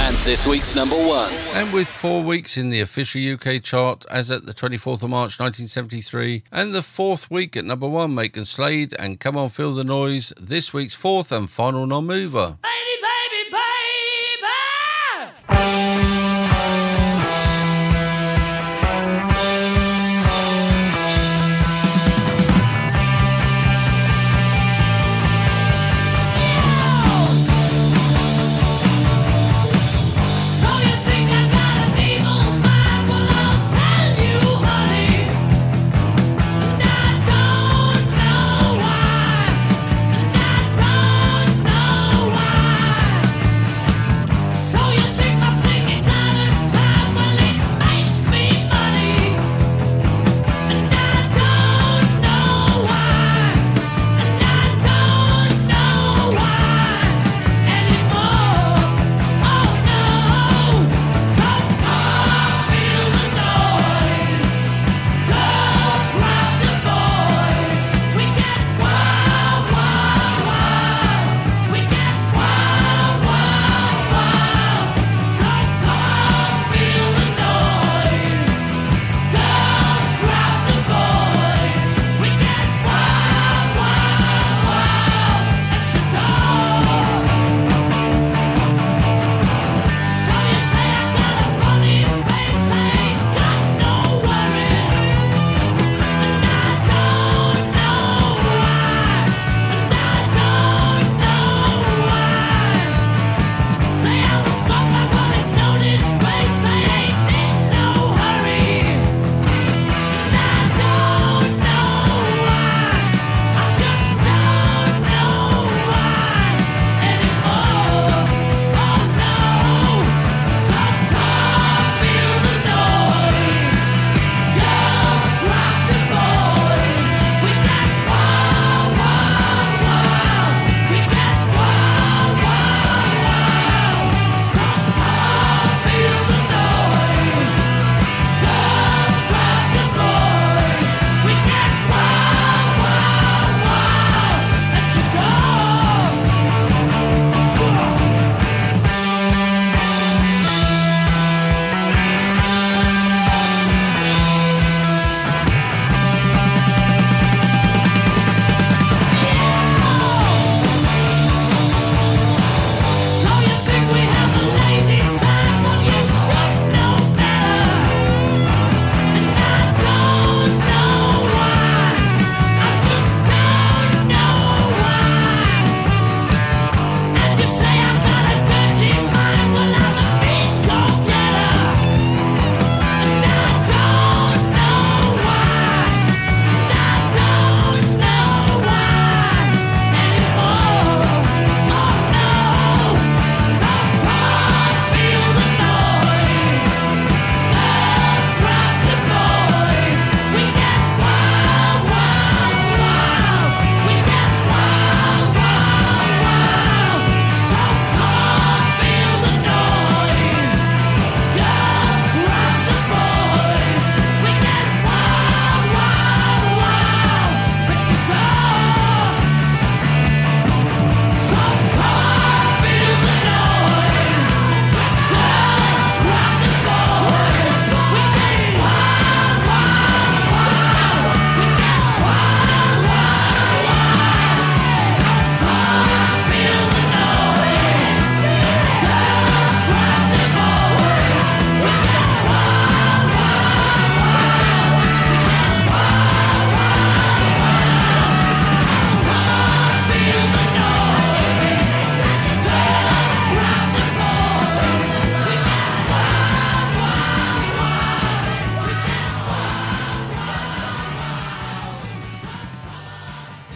And 0.00 0.14
this 0.24 0.46
week's 0.46 0.76
number 0.76 0.94
one. 0.94 1.28
And 1.54 1.72
with 1.72 1.88
four 1.88 2.22
weeks 2.22 2.56
in 2.56 2.70
the 2.70 2.78
official 2.80 3.20
UK 3.20 3.60
chart 3.64 4.04
as 4.12 4.30
at 4.30 4.46
the 4.46 4.54
24th 4.54 5.02
of 5.02 5.10
March 5.10 5.40
1973, 5.40 6.44
and 6.52 6.72
the 6.72 6.82
fourth 6.82 7.28
week 7.32 7.56
at 7.56 7.64
number 7.64 7.88
one, 7.88 8.14
Macon 8.14 8.44
Slade 8.44 8.94
and 8.96 9.18
Come 9.18 9.36
On 9.36 9.48
Feel 9.48 9.74
the 9.74 9.82
Noise, 9.82 10.32
this 10.40 10.72
week's 10.72 10.94
fourth 10.94 11.32
and 11.32 11.50
final 11.50 11.84
non 11.84 12.06
mover. 12.06 12.58
Baby, 12.62 13.02
baby, 13.02 13.41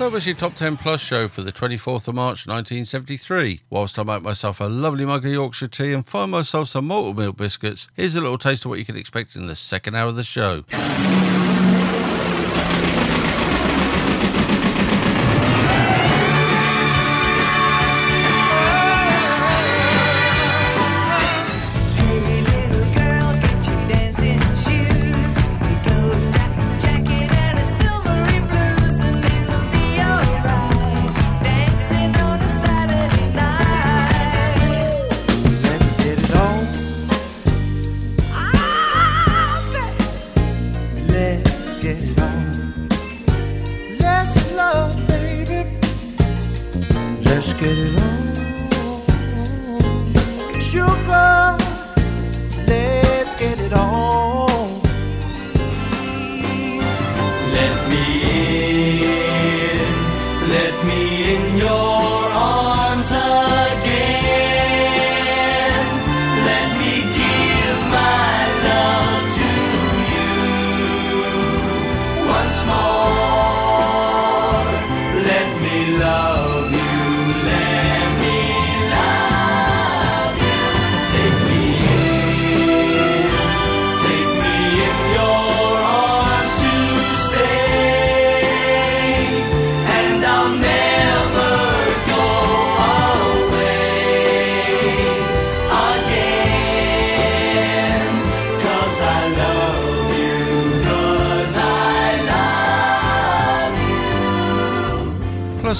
So 0.06 0.10
was 0.10 0.24
your 0.24 0.36
Top 0.36 0.54
10 0.54 0.76
Plus 0.76 1.00
show 1.00 1.26
for 1.26 1.42
the 1.42 1.50
24th 1.50 2.06
of 2.06 2.14
March 2.14 2.46
1973. 2.46 3.62
Whilst 3.70 3.98
I 3.98 4.04
make 4.04 4.22
myself 4.22 4.60
a 4.60 4.66
lovely 4.66 5.04
mug 5.04 5.26
of 5.26 5.32
Yorkshire 5.32 5.66
tea 5.66 5.92
and 5.92 6.06
find 6.06 6.30
myself 6.30 6.68
some 6.68 6.86
malted 6.86 7.16
milk 7.16 7.36
biscuits, 7.36 7.88
here's 7.96 8.14
a 8.14 8.20
little 8.20 8.38
taste 8.38 8.64
of 8.64 8.68
what 8.68 8.78
you 8.78 8.84
can 8.84 8.96
expect 8.96 9.34
in 9.34 9.48
the 9.48 9.56
second 9.56 9.96
hour 9.96 10.06
of 10.06 10.14
the 10.14 10.22
show. 10.22 10.62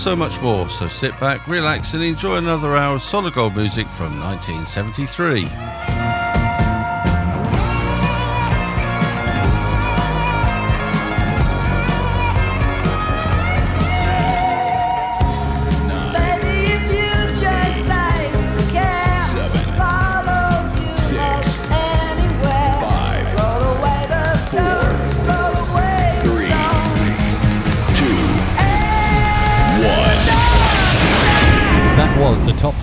So 0.07 0.15
much 0.15 0.41
more, 0.41 0.69
so 0.69 0.87
sit 0.87 1.19
back, 1.19 1.49
relax 1.49 1.95
and 1.95 2.01
enjoy 2.05 2.37
another 2.37 2.77
hour 2.77 2.95
of 2.95 3.03
solid 3.03 3.35
gold 3.35 3.57
music 3.57 3.89
from 3.89 4.21
1973. 4.21 5.96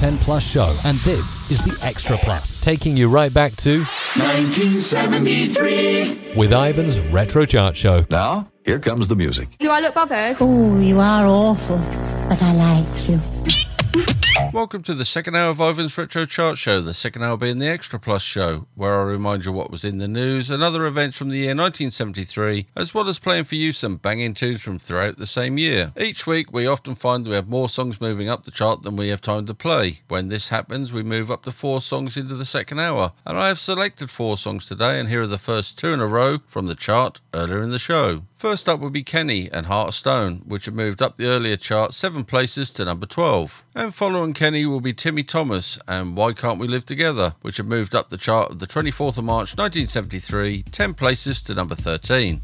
10 0.03 0.17
Plus 0.17 0.43
show, 0.45 0.67
and 0.85 0.97
this 0.97 1.49
is 1.49 1.63
the 1.63 1.87
Extra 1.87 2.17
Plus, 2.17 2.59
taking 2.59 2.97
you 2.97 3.07
right 3.07 3.33
back 3.33 3.55
to 3.55 3.77
1973. 3.77 6.33
with 6.35 6.51
Ivan's 6.51 7.07
Retro 7.07 7.45
Chart 7.45 7.77
Show. 7.77 8.03
Now, 8.09 8.51
here 8.65 8.79
comes 8.79 9.07
the 9.07 9.15
music. 9.15 9.47
Do 9.59 9.69
I 9.69 9.79
look 9.79 9.95
bothered? 9.95 10.35
Oh, 10.41 10.77
you 10.77 10.99
are 10.99 11.25
awful, 11.25 11.77
but 12.27 12.43
I 12.43 12.53
like 12.53 13.07
you. 13.07 13.17
Welcome 14.51 14.81
to 14.83 14.95
the 14.95 15.05
second 15.05 15.35
hour 15.35 15.51
of 15.51 15.61
Ivan's 15.61 15.95
Retro 15.97 16.25
Chart 16.25 16.57
Show, 16.57 16.81
the 16.81 16.93
second 16.93 17.23
hour 17.23 17.37
being 17.37 17.59
the 17.59 17.69
Extra 17.69 17.99
Plus 17.99 18.23
show, 18.23 18.65
where 18.73 18.99
I 18.99 19.03
remind 19.03 19.45
you 19.45 19.51
what 19.51 19.69
was 19.69 19.83
in 19.83 19.99
the 19.99 20.07
news 20.07 20.49
and 20.49 20.63
other 20.63 20.85
events 20.87 21.17
from 21.17 21.29
the 21.29 21.37
year 21.37 21.49
1973, 21.49 22.67
as 22.75 22.93
well 22.93 23.07
as 23.07 23.19
playing 23.19 23.43
for 23.43 23.55
you 23.55 23.71
some 23.71 23.97
banging 23.97 24.33
tunes 24.33 24.63
from 24.63 24.79
throughout 24.79 25.17
the 25.17 25.27
same 25.27 25.59
year. 25.59 25.91
Each 25.99 26.25
week, 26.25 26.51
we 26.51 26.65
often 26.65 26.95
find 26.95 27.27
we 27.27 27.35
have 27.35 27.47
more 27.47 27.69
songs 27.69 28.01
moving 28.01 28.27
up 28.27 28.43
the 28.43 28.51
chart 28.51 28.81
than 28.81 28.95
we 28.95 29.09
have 29.09 29.21
time 29.21 29.45
to 29.45 29.53
play. 29.53 29.99
When 30.07 30.29
this 30.29 30.49
happens, 30.49 30.91
we 30.91 31.03
move 31.03 31.29
up 31.29 31.43
to 31.43 31.51
four 31.51 31.81
songs 31.81 32.17
into 32.17 32.33
the 32.33 32.45
second 32.45 32.79
hour, 32.79 33.11
and 33.25 33.37
I 33.37 33.49
have 33.49 33.59
selected 33.59 34.09
four 34.09 34.37
songs 34.37 34.65
today, 34.65 34.99
and 34.99 35.09
here 35.09 35.21
are 35.21 35.27
the 35.27 35.37
first 35.37 35.77
two 35.77 35.93
in 35.93 35.99
a 35.99 36.07
row 36.07 36.39
from 36.47 36.65
the 36.65 36.75
chart 36.75 37.21
earlier 37.35 37.61
in 37.61 37.71
the 37.71 37.79
show. 37.79 38.23
First 38.43 38.67
up 38.67 38.81
would 38.81 38.91
be 38.91 39.03
Kenny 39.03 39.49
and 39.49 39.67
Heart 39.67 39.87
of 39.87 39.93
Stone, 39.93 40.41
which 40.45 40.65
had 40.65 40.75
moved 40.75 41.01
up 41.01 41.15
the 41.15 41.27
earlier 41.27 41.55
chart 41.55 41.93
seven 41.93 42.25
places 42.25 42.71
to 42.71 42.83
number 42.83 43.05
12. 43.05 43.63
And 43.73 43.95
following 43.95 44.33
Kenny 44.33 44.65
will 44.65 44.81
be 44.81 44.91
Timmy 44.91 45.23
Thomas 45.23 45.79
and 45.87 46.17
Why 46.17 46.33
Can't 46.33 46.59
We 46.59 46.67
Live 46.67 46.85
Together, 46.85 47.35
which 47.41 47.55
had 47.55 47.67
moved 47.67 47.95
up 47.95 48.09
the 48.09 48.17
chart 48.17 48.51
of 48.51 48.59
the 48.59 48.67
24th 48.67 49.17
of 49.17 49.23
March 49.23 49.55
1973, 49.55 50.63
10 50.63 50.93
places 50.93 51.41
to 51.43 51.55
number 51.55 51.73
13. 51.73 52.41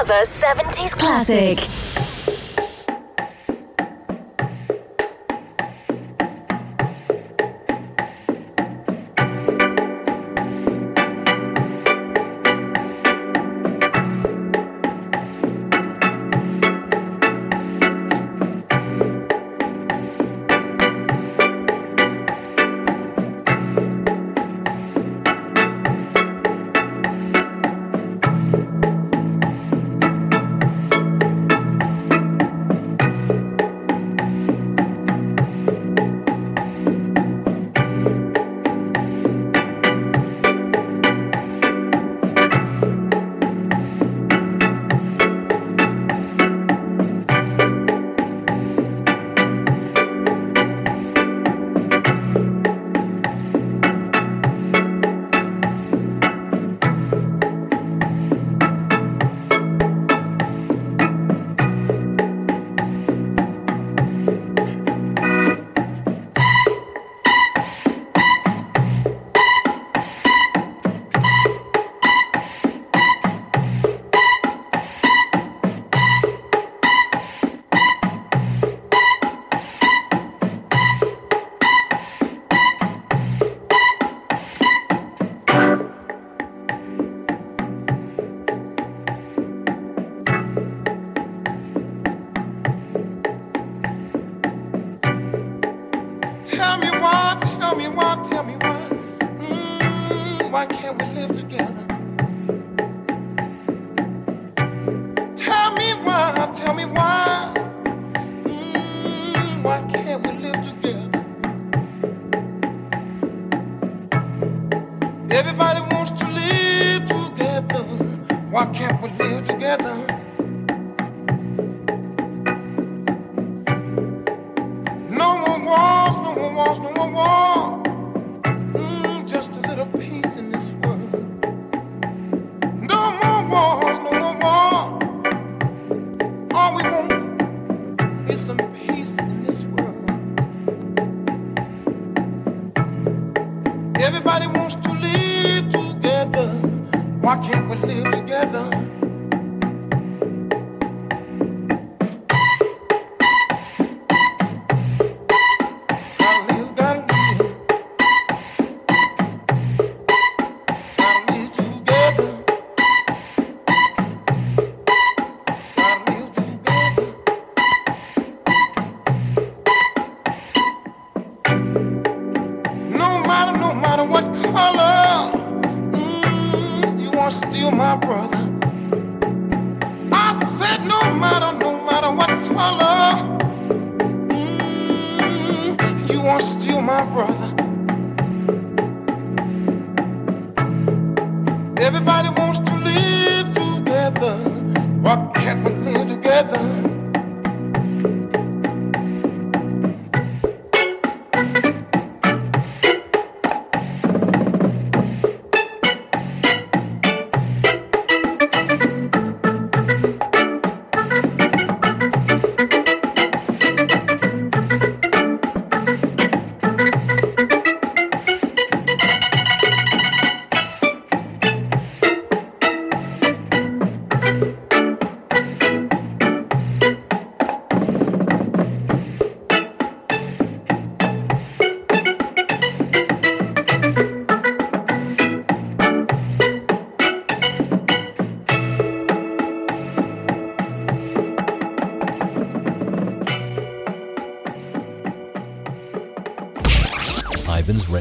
Another 0.00 0.24
70s 0.24 0.96
classic. 0.96 1.79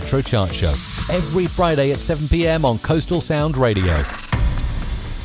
Retro 0.10 0.22
Chart 0.24 0.52
Show. 0.52 0.70
Every 1.16 1.46
Friday 1.46 1.92
at 1.92 2.00
7 2.00 2.28
pm 2.30 2.66
on 2.66 2.80
Coastal 2.80 3.22
Sound 3.22 3.56
Radio. 3.58 4.04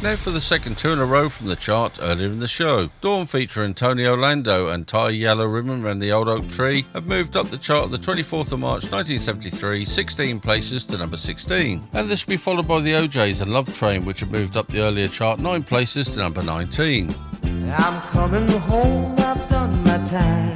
Now 0.02 0.14
for 0.14 0.28
the 0.28 0.42
second 0.42 0.76
two 0.76 0.92
in 0.92 0.98
a 0.98 1.06
row 1.06 1.30
from 1.30 1.46
the 1.46 1.56
chart 1.56 1.98
earlier 2.02 2.26
in 2.26 2.38
the 2.38 2.46
show. 2.46 2.90
Dawn 3.00 3.24
featuring 3.24 3.72
Tony 3.72 4.06
Orlando 4.06 4.68
and 4.68 4.86
Ty 4.86 5.08
Yellow 5.10 5.46
Ribbon 5.46 5.86
and 5.86 6.02
the 6.02 6.12
Old 6.12 6.28
Oak 6.28 6.46
Tree 6.50 6.84
have 6.92 7.06
moved 7.06 7.34
up 7.34 7.48
the 7.48 7.56
chart 7.56 7.90
the 7.92 7.96
24th 7.96 8.52
of 8.52 8.60
March 8.60 8.92
1973, 8.92 9.86
16 9.86 10.38
places 10.40 10.84
to 10.84 10.98
number 10.98 11.16
16. 11.16 11.82
And 11.94 12.06
this 12.06 12.26
will 12.26 12.32
be 12.32 12.36
followed 12.36 12.68
by 12.68 12.82
the 12.82 12.94
O'Jays 12.94 13.40
and 13.40 13.54
Love 13.54 13.74
Train, 13.74 14.04
which 14.04 14.20
have 14.20 14.32
moved 14.32 14.54
up 14.54 14.66
the 14.66 14.82
earlier 14.82 15.08
chart 15.08 15.38
9 15.38 15.62
places 15.62 16.10
to 16.10 16.18
number 16.18 16.42
19. 16.42 17.08
I'm 17.70 18.02
coming 18.02 18.46
home, 18.48 19.14
I've 19.16 19.48
done 19.48 19.82
my 19.82 20.04
time. 20.04 20.52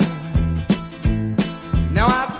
Now 1.94 2.08
I've 2.08 2.37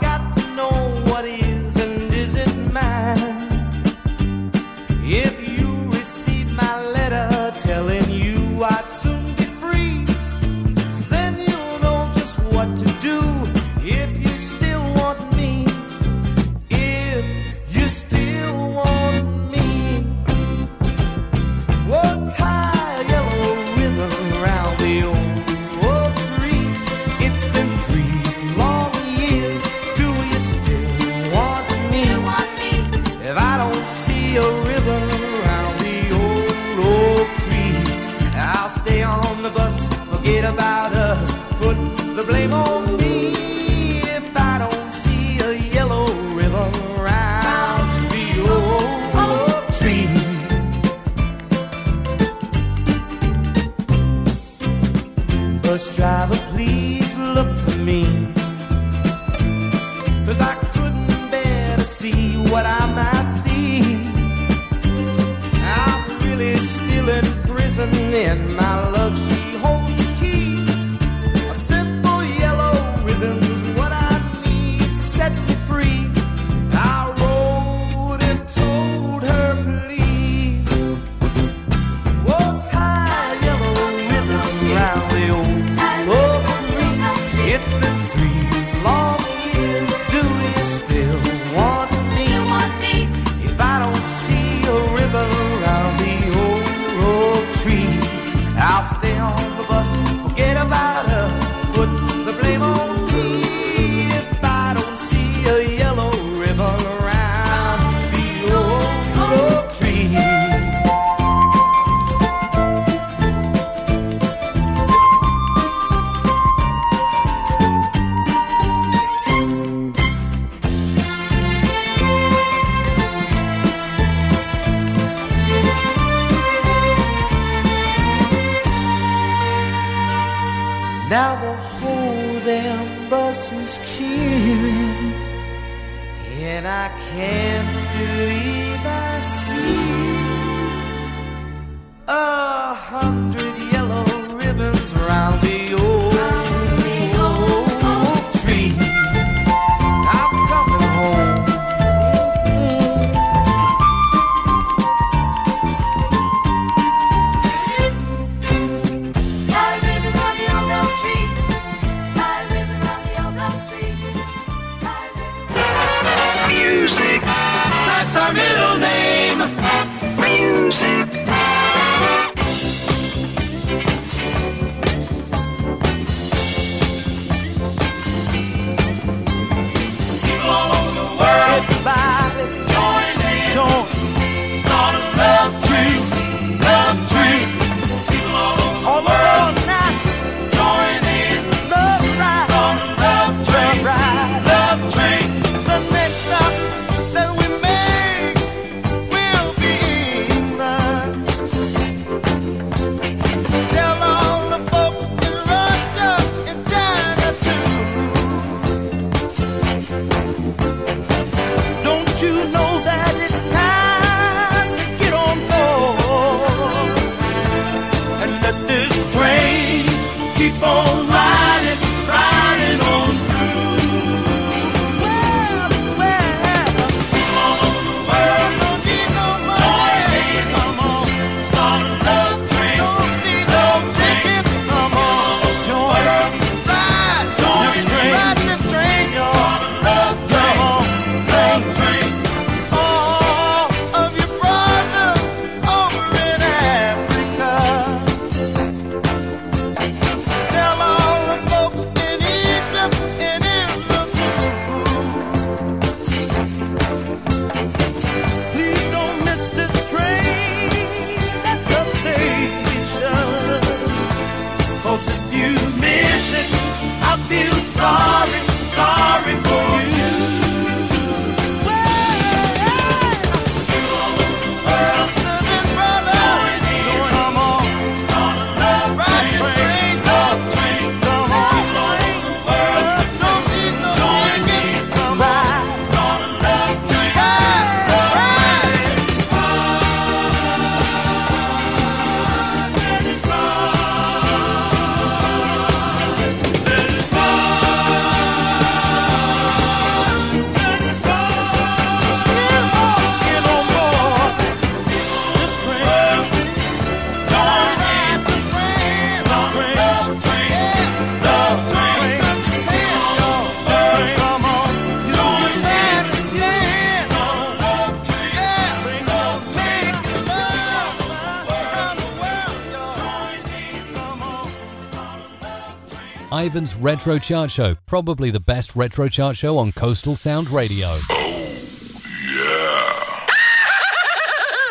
Ivan's 326.49 326.77
Retro 326.77 327.19
Chart 327.19 327.51
Show, 327.51 327.75
probably 327.85 328.31
the 328.31 328.41
best 328.41 328.75
retro 328.75 329.07
chart 329.11 329.37
show 329.37 329.59
on 329.59 329.71
Coastal 329.71 330.17
Sound 330.17 330.49
Radio. 330.49 330.87
Oh, 330.89 331.35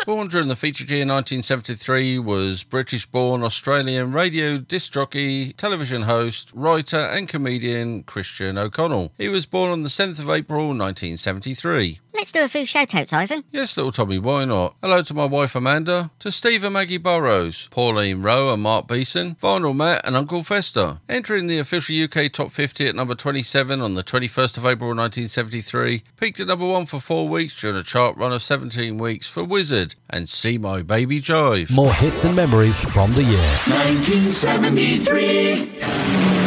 yeah. 0.00 0.04
Born 0.04 0.26
during 0.26 0.48
the 0.48 0.56
featured 0.56 0.90
year 0.90 1.02
1973 1.02 2.18
was 2.18 2.64
British-born 2.64 3.44
Australian 3.44 4.12
radio 4.12 4.58
disc 4.58 4.92
jockey, 4.92 5.52
television 5.52 6.02
host, 6.02 6.50
writer 6.52 6.96
and 6.96 7.28
comedian 7.28 8.02
Christian 8.02 8.58
O'Connell. 8.58 9.12
He 9.16 9.28
was 9.28 9.46
born 9.46 9.70
on 9.70 9.84
the 9.84 9.88
7th 9.88 10.18
of 10.18 10.28
April 10.28 10.66
1973. 10.70 12.00
Let's 12.18 12.32
do 12.32 12.44
a 12.44 12.48
few 12.48 12.66
shout 12.66 12.94
outs, 12.96 13.12
Ivan. 13.12 13.44
Yes, 13.52 13.76
little 13.76 13.92
Tommy, 13.92 14.18
why 14.18 14.44
not? 14.44 14.74
Hello 14.82 15.02
to 15.02 15.14
my 15.14 15.24
wife 15.24 15.54
Amanda, 15.54 16.10
to 16.18 16.32
Steve 16.32 16.64
and 16.64 16.74
Maggie 16.74 16.98
Burrows, 16.98 17.68
Pauline 17.70 18.22
Rowe 18.22 18.52
and 18.52 18.60
Mark 18.60 18.88
Beeson, 18.88 19.36
Vinyl 19.36 19.76
Matt 19.76 20.00
and 20.04 20.16
Uncle 20.16 20.42
Fester. 20.42 20.98
Entering 21.08 21.46
the 21.46 21.60
official 21.60 21.94
UK 21.94 22.32
Top 22.32 22.50
50 22.50 22.88
at 22.88 22.96
number 22.96 23.14
27 23.14 23.80
on 23.80 23.94
the 23.94 24.02
21st 24.02 24.58
of 24.58 24.66
April 24.66 24.88
1973, 24.88 26.02
peaked 26.16 26.40
at 26.40 26.48
number 26.48 26.66
1 26.66 26.86
for 26.86 26.98
4 26.98 27.28
weeks 27.28 27.60
during 27.60 27.76
a 27.76 27.84
chart 27.84 28.16
run 28.16 28.32
of 28.32 28.42
17 28.42 28.98
weeks 28.98 29.30
for 29.30 29.44
Wizzard 29.44 29.94
and 30.10 30.28
See 30.28 30.58
My 30.58 30.82
Baby 30.82 31.20
Jive. 31.20 31.70
More 31.70 31.94
hits 31.94 32.24
and 32.24 32.34
memories 32.34 32.80
from 32.80 33.12
the 33.12 33.22
year. 33.22 33.38
1973. 33.68 36.37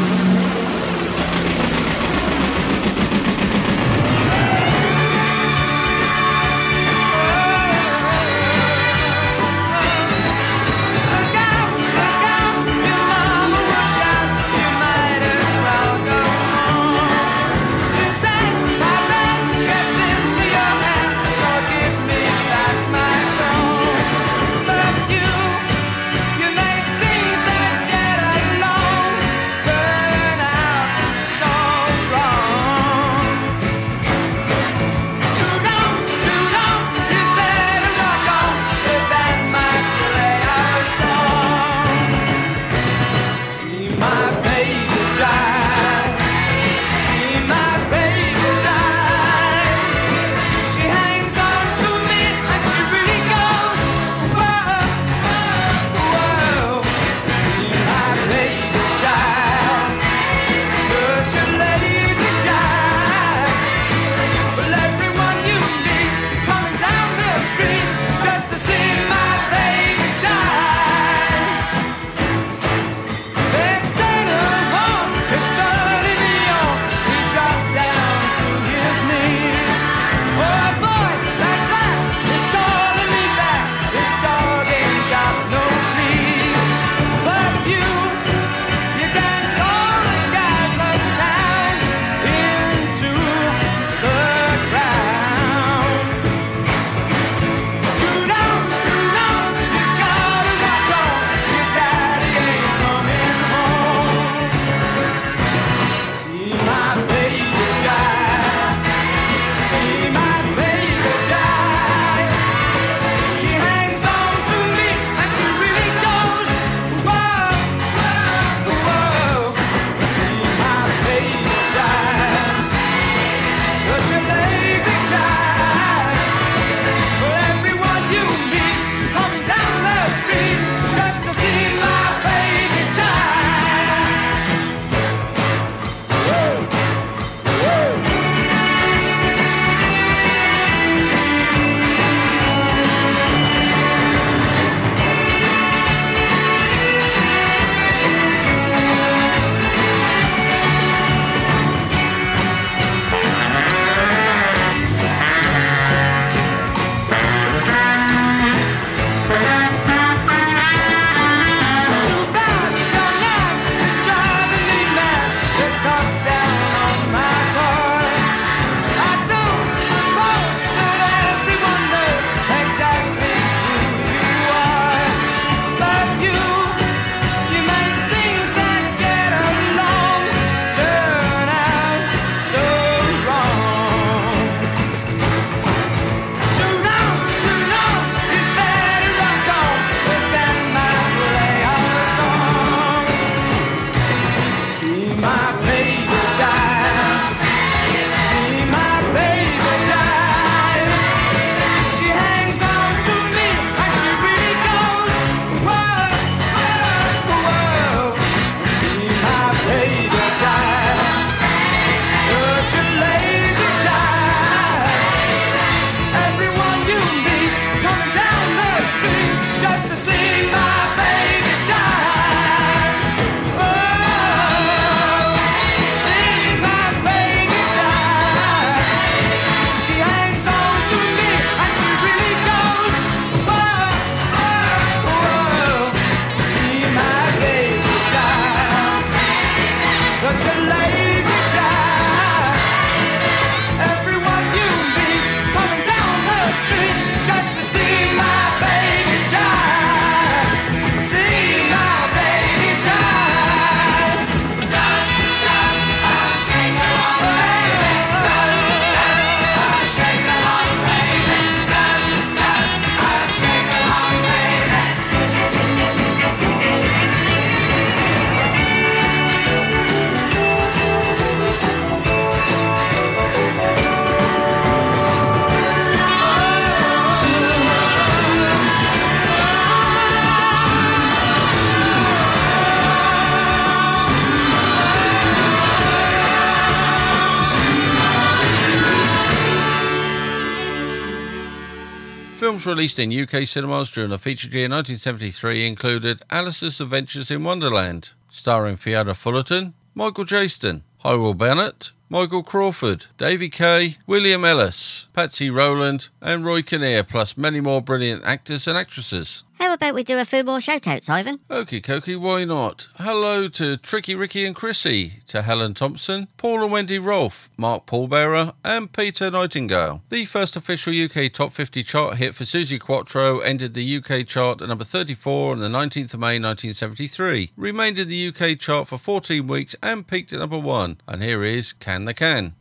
Films 292.61 292.77
released 292.77 292.99
in 292.99 293.11
UK 293.11 293.47
cinemas 293.47 293.91
during 293.91 294.11
the 294.11 294.19
feature 294.19 294.47
year 294.47 294.69
1973 294.69 295.65
included 295.65 296.21
Alice's 296.29 296.79
Adventures 296.79 297.31
in 297.31 297.43
Wonderland, 297.43 298.11
starring 298.29 298.77
Fiona 298.77 299.15
Fullerton, 299.15 299.73
Michael 299.95 300.25
Jayston, 300.25 300.83
Hywel 301.03 301.35
Bennett, 301.35 301.91
Michael 302.07 302.43
Crawford, 302.43 303.07
Davy 303.17 303.49
Kaye, 303.49 303.97
William 304.05 304.45
Ellis, 304.45 305.07
Patsy 305.11 305.49
Rowland, 305.49 306.09
and 306.21 306.45
Roy 306.45 306.61
Kinnear, 306.61 307.03
plus 307.03 307.35
many 307.35 307.61
more 307.61 307.81
brilliant 307.81 308.23
actors 308.25 308.67
and 308.67 308.77
actresses. 308.77 309.43
How 309.61 309.73
about 309.73 309.93
we 309.93 310.03
do 310.03 310.17
a 310.17 310.25
few 310.25 310.43
more 310.43 310.59
shout 310.59 310.87
outs, 310.87 311.07
Ivan? 311.07 311.37
Okie 311.47 311.83
dokie, 311.83 312.17
why 312.17 312.45
not? 312.45 312.87
Hello 312.95 313.47
to 313.49 313.77
Tricky 313.77 314.15
Ricky 314.15 314.43
and 314.43 314.55
Chrissy, 314.55 315.21
to 315.27 315.43
Helen 315.43 315.75
Thompson, 315.75 316.29
Paul 316.37 316.63
and 316.63 316.71
Wendy 316.71 316.97
Rolfe, 316.97 317.47
Mark 317.59 317.85
Paulbearer, 317.85 318.55
and 318.65 318.91
Peter 318.91 319.29
Nightingale. 319.29 320.01
The 320.09 320.25
first 320.25 320.55
official 320.55 320.95
UK 320.95 321.31
Top 321.31 321.51
50 321.53 321.83
chart 321.83 322.17
hit 322.17 322.33
for 322.33 322.43
Suzi 322.43 322.79
Quatro 322.79 323.41
ended 323.41 323.75
the 323.75 323.97
UK 323.97 324.25
chart 324.25 324.63
at 324.63 324.67
number 324.67 324.83
34 324.83 325.51
on 325.51 325.59
the 325.59 325.67
19th 325.67 326.15
of 326.15 326.19
May 326.19 326.39
1973, 326.39 327.51
remained 327.55 327.99
in 327.99 328.09
the 328.09 328.29
UK 328.29 328.57
chart 328.57 328.87
for 328.87 328.97
14 328.97 329.45
weeks 329.45 329.75
and 329.83 330.07
peaked 330.07 330.33
at 330.33 330.39
number 330.39 330.57
1. 330.57 331.01
And 331.07 331.21
here 331.21 331.43
is 331.43 331.71
Can 331.73 332.05
the 332.05 332.15
Can. 332.15 332.55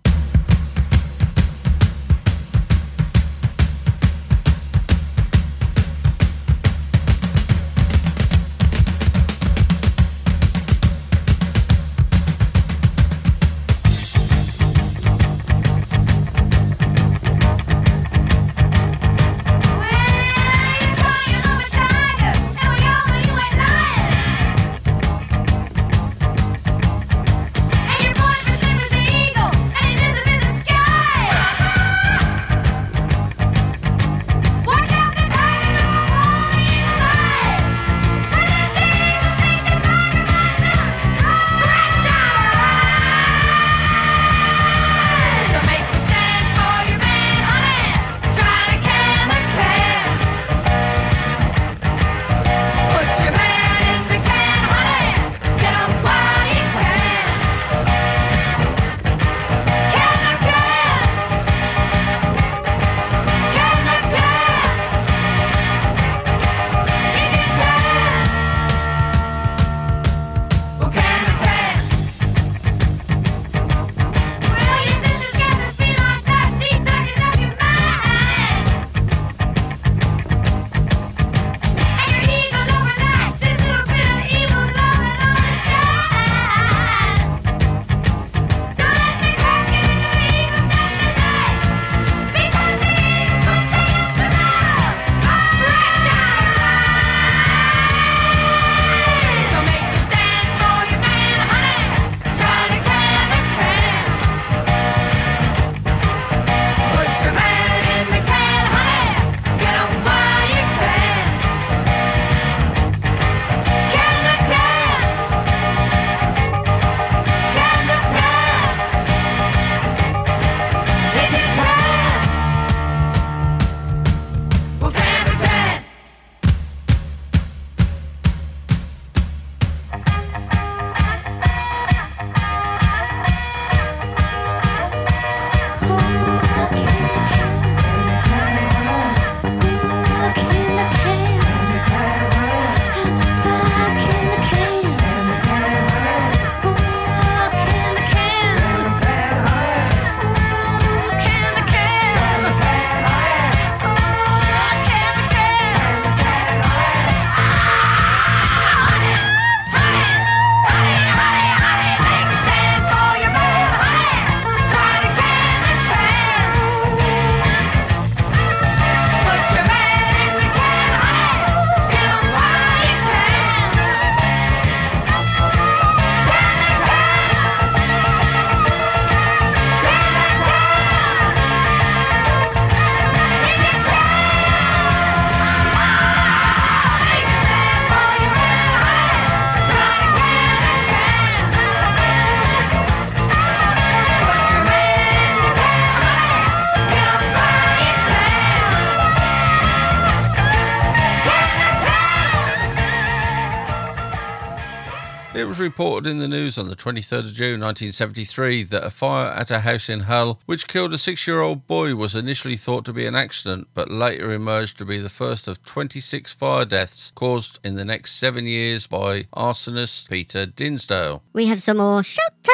Was 205.60 205.66
reported 205.66 206.08
in 206.08 206.18
the 206.18 206.26
news 206.28 206.56
on 206.56 206.68
the 206.68 206.76
23rd 206.76 207.18
of 207.18 207.34
June 207.34 207.60
1973 207.60 208.62
that 208.62 208.82
a 208.82 208.88
fire 208.88 209.30
at 209.32 209.50
a 209.50 209.60
house 209.60 209.90
in 209.90 210.00
Hull, 210.00 210.40
which 210.46 210.66
killed 210.66 210.94
a 210.94 210.98
six 210.98 211.26
year 211.26 211.40
old 211.40 211.66
boy, 211.66 211.94
was 211.94 212.16
initially 212.16 212.56
thought 212.56 212.86
to 212.86 212.94
be 212.94 213.04
an 213.04 213.14
accident, 213.14 213.68
but 213.74 213.90
later 213.90 214.32
emerged 214.32 214.78
to 214.78 214.86
be 214.86 214.98
the 214.98 215.10
first 215.10 215.46
of 215.46 215.62
26 215.64 216.32
fire 216.32 216.64
deaths 216.64 217.12
caused 217.14 217.58
in 217.62 217.74
the 217.74 217.84
next 217.84 218.12
seven 218.12 218.46
years 218.46 218.86
by 218.86 219.24
arsonist 219.36 220.08
Peter 220.08 220.46
Dinsdale. 220.46 221.22
We 221.34 221.46
have 221.48 221.60
some 221.60 221.76
more 221.76 222.02
shout 222.02 222.48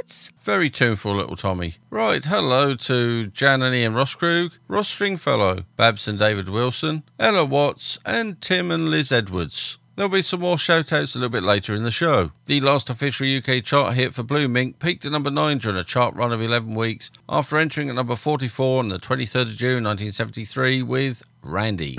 outs. 0.00 0.32
Very 0.42 0.68
tuneful 0.68 1.14
little 1.14 1.36
Tommy. 1.36 1.74
Right, 1.90 2.24
hello 2.24 2.74
to 2.74 3.28
Jan 3.28 3.62
and 3.62 3.74
Ian 3.74 3.94
Rosskrug, 3.94 4.58
Ross 4.66 4.88
Stringfellow, 4.88 5.64
Babs 5.76 6.08
and 6.08 6.18
David 6.18 6.48
Wilson, 6.48 7.04
Ella 7.20 7.44
Watts, 7.44 8.00
and 8.04 8.40
Tim 8.40 8.72
and 8.72 8.88
Liz 8.88 9.12
Edwards. 9.12 9.78
There'll 9.98 10.12
be 10.12 10.22
some 10.22 10.42
more 10.42 10.56
shout 10.56 10.92
outs 10.92 11.16
a 11.16 11.18
little 11.18 11.28
bit 11.28 11.42
later 11.42 11.74
in 11.74 11.82
the 11.82 11.90
show. 11.90 12.30
The 12.46 12.60
last 12.60 12.88
official 12.88 13.26
UK 13.26 13.64
chart 13.64 13.94
hit 13.94 14.14
for 14.14 14.22
Blue 14.22 14.46
Mink 14.46 14.78
peaked 14.78 15.04
at 15.04 15.10
number 15.10 15.28
9 15.28 15.58
during 15.58 15.76
a 15.76 15.82
chart 15.82 16.14
run 16.14 16.32
of 16.32 16.40
11 16.40 16.76
weeks 16.76 17.10
after 17.28 17.56
entering 17.56 17.88
at 17.88 17.96
number 17.96 18.14
44 18.14 18.78
on 18.78 18.90
the 18.90 19.00
23rd 19.00 19.42
of 19.42 19.48
June 19.48 19.82
1973 19.82 20.84
with 20.84 21.24
Randy. 21.42 21.96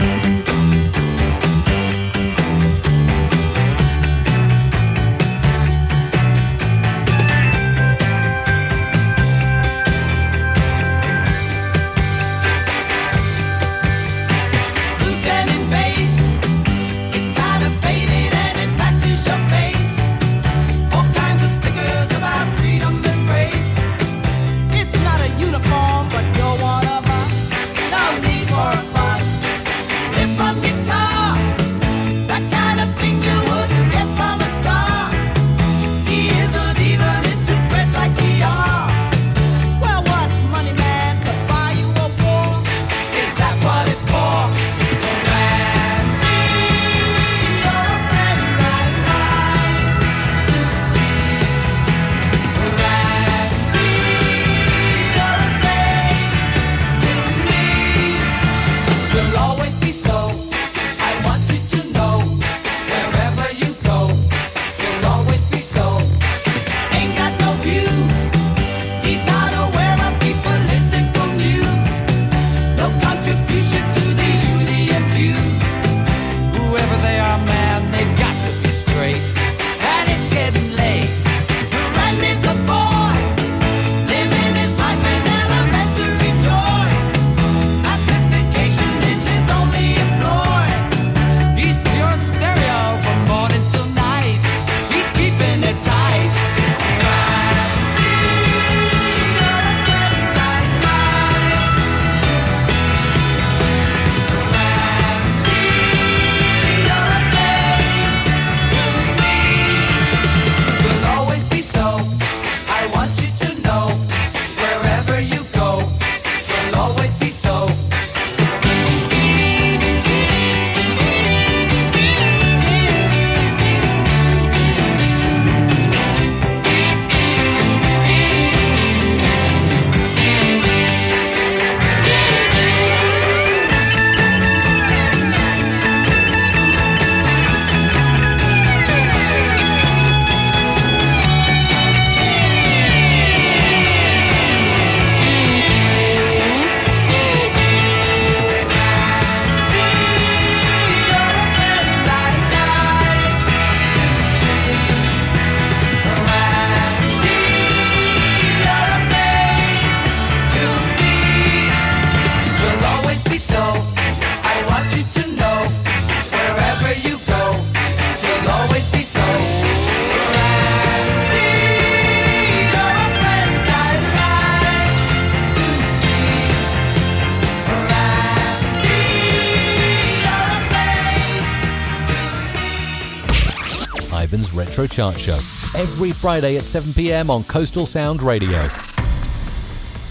Retro 184.79 185.11
Chart 185.11 185.19
Show. 185.19 185.33
Every 185.77 186.13
Friday 186.13 186.55
at 186.55 186.63
7 186.63 186.93
pm 186.93 187.29
on 187.29 187.43
Coastal 187.43 187.85
Sound 187.85 188.23
Radio. 188.23 188.69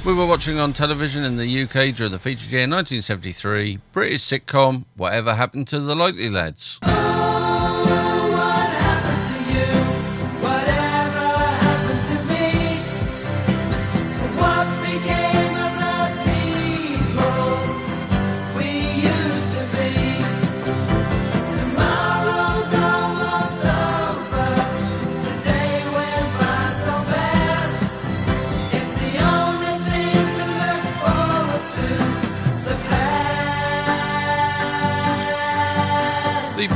We 0.04 0.12
were 0.12 0.26
watching 0.26 0.58
on 0.58 0.74
television 0.74 1.24
in 1.24 1.38
the 1.38 1.62
UK 1.62 1.94
during 1.94 2.12
the 2.12 2.18
feature 2.18 2.50
year 2.50 2.68
1973 2.68 3.78
British 3.92 4.20
sitcom 4.20 4.84
Whatever 4.94 5.34
Happened 5.34 5.68
to 5.68 5.80
the 5.80 5.96
Likely 5.96 6.28
Lads. 6.28 6.80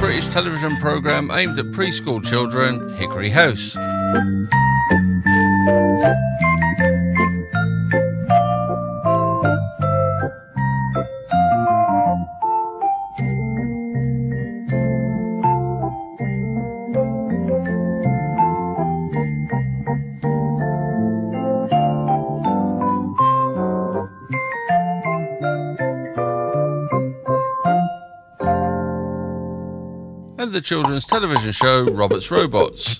British 0.02 0.26
television 0.26 0.76
programme 0.78 1.30
aimed 1.30 1.56
at 1.60 1.66
preschool 1.66 2.20
children, 2.24 2.92
Hickory 2.94 3.28
House. 3.28 3.76
Children's 30.62 31.04
television 31.04 31.52
show 31.52 31.84
Robert's 31.86 32.30
Robots. 32.30 32.98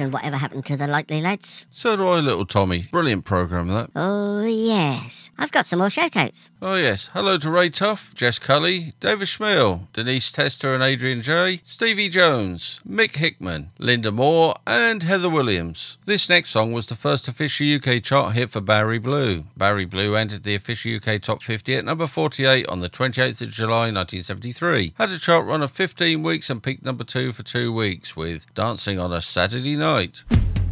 Love 0.00 0.12
watching 0.12 0.12
whatever 0.12 0.36
happened 0.36 0.64
to 0.66 0.76
the 0.76 0.86
likely 0.86 1.20
lads. 1.20 1.68
So 1.70 1.96
do 1.96 2.06
I, 2.08 2.20
little 2.20 2.46
Tommy. 2.46 2.86
Brilliant 2.90 3.24
programme, 3.24 3.68
that. 3.68 3.90
Oh, 3.96 4.44
yes. 4.44 5.30
I've 5.38 5.52
got 5.52 5.66
some 5.66 5.78
more 5.78 5.90
shout 5.90 6.16
outs. 6.16 6.52
Oh, 6.60 6.74
yes. 6.74 7.08
Hello 7.12 7.38
to 7.38 7.50
Ray 7.50 7.70
Tuff, 7.70 8.14
Jess 8.14 8.38
Cully, 8.38 8.92
David 9.00 9.28
Schmiel, 9.28 9.90
Denise 9.92 10.30
Tester 10.30 10.74
and 10.74 10.82
Adrian 10.82 11.22
J, 11.22 11.60
Stevie 11.64 12.08
Jones, 12.08 12.80
Mick 12.88 13.16
Hickman, 13.16 13.70
Linda 13.78 14.12
Moore, 14.12 14.54
and 14.66 15.02
Heather 15.02 15.30
Williams. 15.30 15.98
This 16.04 16.28
next 16.28 16.50
song 16.50 16.72
was 16.72 16.88
the 16.88 16.94
first 16.94 17.28
official 17.28 17.66
UK 17.76 18.02
chart 18.02 18.34
hit 18.34 18.50
for 18.50 18.60
Barry 18.60 18.98
Blue. 18.98 19.44
Barry 19.56 19.84
Blue 19.84 20.14
entered 20.14 20.42
the 20.42 20.54
official 20.54 20.96
UK 20.96 21.20
top 21.22 21.42
50 21.42 21.74
at 21.74 21.84
number 21.84 22.06
48 22.06 22.66
on 22.68 22.80
the 22.80 22.90
28th 22.90 23.42
of 23.42 23.50
July 23.50 23.90
1973. 23.92 24.94
Had 24.98 25.10
a 25.10 25.18
chart 25.18 25.46
run 25.46 25.62
of 25.62 25.70
15 25.70 26.22
weeks 26.22 26.50
and 26.50 26.62
peaked 26.62 26.84
number 26.84 27.04
2 27.04 27.32
for 27.32 27.42
2 27.42 27.72
weeks 27.72 28.16
with 28.16 28.52
Dancing 28.54 28.98
on 28.98 29.12
a 29.12 29.20
Saturday 29.20 29.76
Night. 29.76 29.85
Dancing 29.86 30.65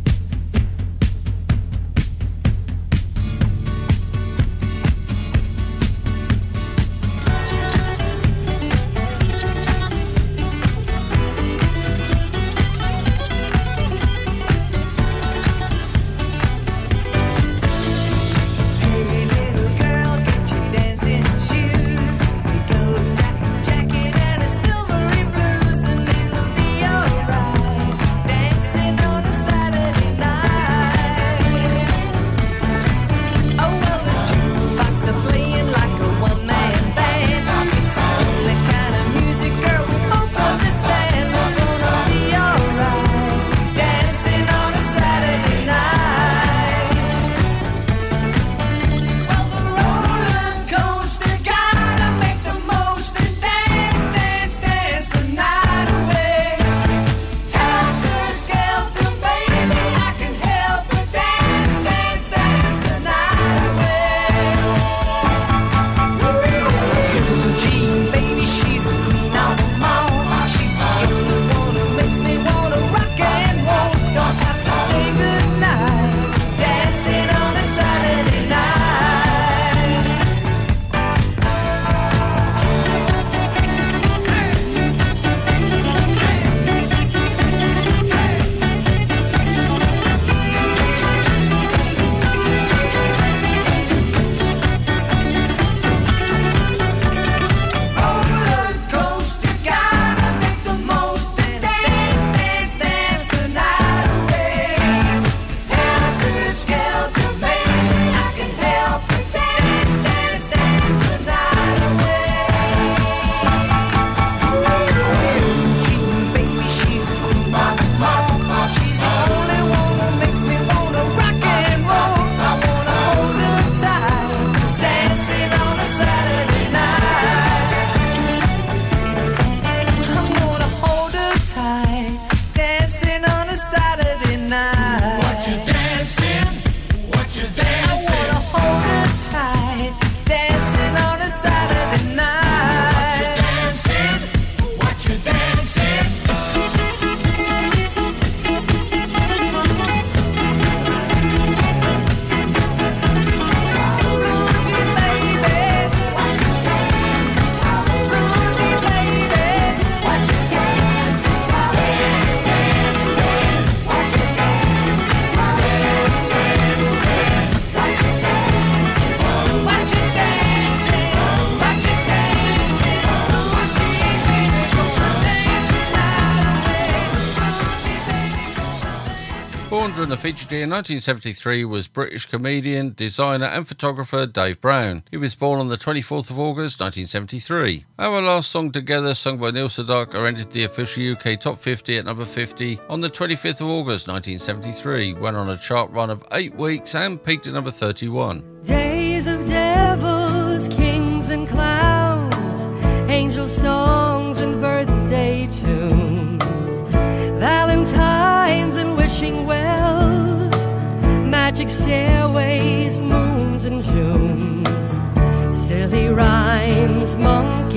year 180.50 180.62
1973 180.62 181.64
was 181.64 181.86
British 181.86 182.26
comedian, 182.26 182.92
designer, 182.94 183.46
and 183.46 183.68
photographer 183.68 184.26
Dave 184.26 184.60
Brown. 184.60 185.02
He 185.10 185.16
was 185.16 185.34
born 185.36 185.60
on 185.60 185.68
the 185.68 185.76
24th 185.76 186.30
of 186.30 186.38
August 186.38 186.80
1973. 186.80 187.84
Our 187.98 188.20
last 188.20 188.50
song 188.50 188.72
together, 188.72 189.14
sung 189.14 189.38
by 189.38 189.50
Neil 189.50 189.68
Sedaka, 189.68 190.26
entered 190.26 190.50
the 190.50 190.64
official 190.64 191.12
UK 191.12 191.38
Top 191.38 191.58
50 191.58 191.98
at 191.98 192.04
number 192.04 192.24
50 192.24 192.80
on 192.88 193.00
the 193.00 193.10
25th 193.10 193.60
of 193.60 193.68
August 193.68 194.08
1973, 194.08 195.14
went 195.14 195.36
on 195.36 195.50
a 195.50 195.56
chart 195.56 195.90
run 195.92 196.10
of 196.10 196.24
eight 196.32 196.54
weeks 196.54 196.94
and 196.94 197.22
peaked 197.22 197.46
at 197.46 197.52
number 197.52 197.70
31. 197.70 198.53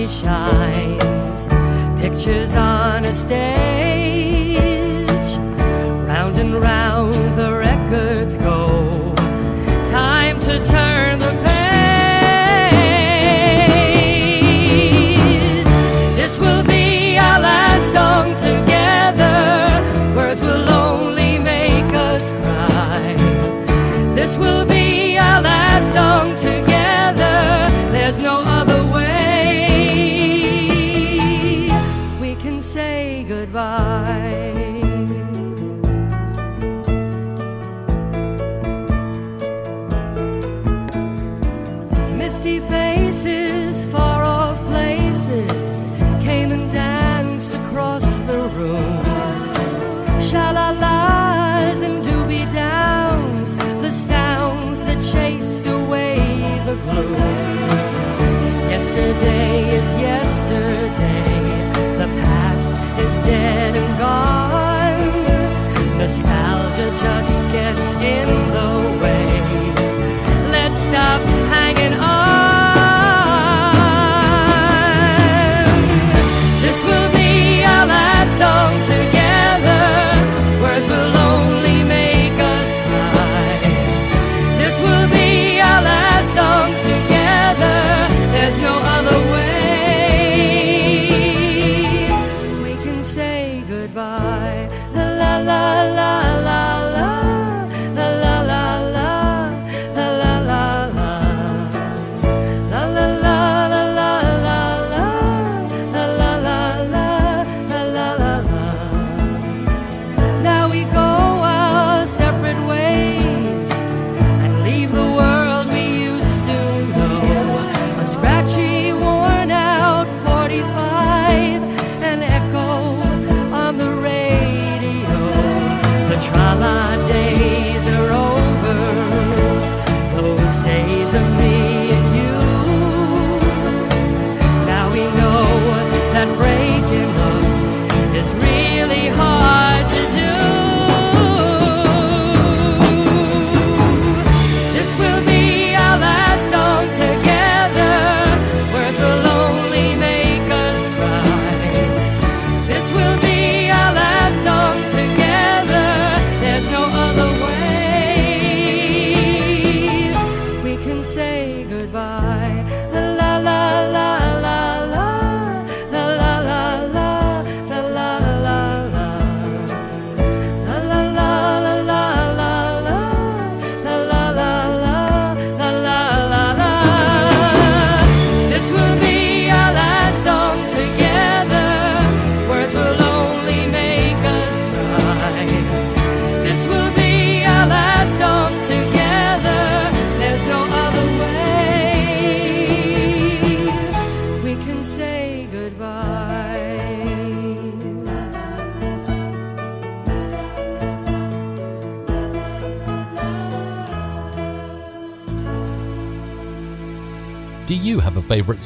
Shines, 0.08 1.48
pictures 2.02 2.56
on 2.56 3.04
a 3.06 3.14
stage, 3.14 3.87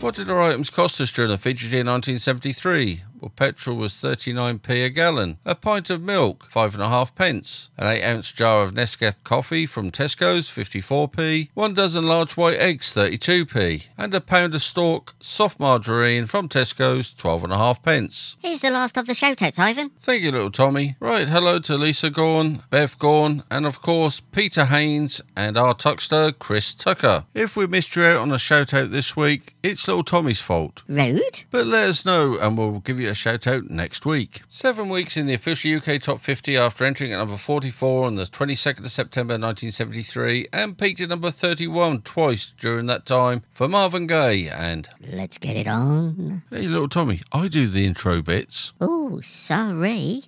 What 0.00 0.14
did 0.14 0.30
our 0.30 0.40
items 0.40 0.70
cost 0.70 0.98
us 1.02 1.12
during 1.12 1.30
the 1.30 1.36
featured 1.36 1.72
year 1.72 1.84
1973? 1.84 3.02
Well, 3.20 3.32
petrol 3.36 3.76
was 3.76 3.92
39p 3.92 4.86
a 4.86 4.88
gallon. 4.88 5.38
A 5.44 5.54
pint 5.54 5.90
of 5.90 6.00
milk, 6.02 6.46
five 6.50 6.74
and 6.74 6.82
a 6.82 6.88
half 6.88 7.14
pence. 7.14 7.70
An 7.76 7.86
eight 7.86 8.02
ounce 8.02 8.32
jar 8.32 8.62
of 8.62 8.72
Nescafe 8.74 9.22
coffee 9.24 9.66
from 9.66 9.90
Tesco's, 9.90 10.48
54p. 10.48 11.50
One 11.54 11.74
dozen 11.74 12.06
large 12.06 12.36
white 12.36 12.58
eggs, 12.58 12.94
32p. 12.94 13.88
And 13.98 14.14
a 14.14 14.20
pound 14.20 14.54
of 14.54 14.62
Stork 14.62 15.14
soft 15.20 15.60
margarine 15.60 16.26
from 16.26 16.48
Tesco's, 16.48 17.12
twelve 17.12 17.44
and 17.44 17.52
a 17.52 17.56
half 17.58 17.82
pence. 17.82 18.36
Here's 18.40 18.62
the 18.62 18.70
last 18.70 18.96
of 18.96 19.06
the 19.06 19.14
shout-outs, 19.14 19.58
Ivan. 19.58 19.90
Thank 19.98 20.22
you, 20.22 20.32
little 20.32 20.50
Tommy. 20.50 20.96
Right, 21.00 21.28
hello 21.28 21.58
to 21.60 21.76
Lisa 21.76 22.10
Gorn, 22.10 22.60
Bev 22.70 22.98
Gorn, 22.98 23.42
and 23.50 23.66
of 23.66 23.82
course 23.82 24.20
Peter 24.20 24.64
Haynes 24.64 25.20
and 25.36 25.58
our 25.58 25.74
tuckster 25.74 26.32
Chris 26.32 26.74
Tucker. 26.74 27.24
If 27.34 27.56
we 27.56 27.66
missed 27.66 27.96
you 27.96 28.04
out 28.04 28.20
on 28.20 28.32
a 28.32 28.38
shout 28.38 28.72
out 28.72 28.90
this 28.90 29.16
week, 29.16 29.54
it's 29.62 29.86
little 29.86 30.04
Tommy's 30.04 30.40
fault. 30.40 30.82
Rude. 30.88 31.44
But 31.50 31.66
let 31.66 31.88
us 31.88 32.06
know 32.06 32.38
and 32.40 32.56
we'll 32.56 32.80
give 32.80 33.00
you 33.00 33.09
a 33.10 33.14
shout 33.14 33.46
out 33.46 33.68
next 33.68 34.06
week. 34.06 34.42
Seven 34.48 34.88
weeks 34.88 35.16
in 35.16 35.26
the 35.26 35.34
official 35.34 35.76
UK 35.76 36.00
Top 36.00 36.20
50 36.20 36.56
after 36.56 36.84
entering 36.84 37.12
at 37.12 37.18
number 37.18 37.36
44 37.36 38.06
on 38.06 38.14
the 38.14 38.22
22nd 38.22 38.80
of 38.80 38.90
September 38.90 39.32
1973 39.32 40.46
and 40.52 40.78
peaked 40.78 41.00
at 41.00 41.08
number 41.08 41.30
31 41.30 42.02
twice 42.02 42.50
during 42.58 42.86
that 42.86 43.04
time 43.04 43.42
for 43.52 43.68
Marvin 43.68 44.06
Gaye 44.06 44.48
and. 44.48 44.88
Let's 45.12 45.38
get 45.38 45.56
it 45.56 45.66
on. 45.66 46.42
Hey, 46.50 46.68
little 46.68 46.88
Tommy, 46.88 47.20
I 47.32 47.48
do 47.48 47.66
the 47.66 47.84
intro 47.84 48.22
bits. 48.22 48.72
Oh, 48.80 49.20
sorry. 49.20 50.20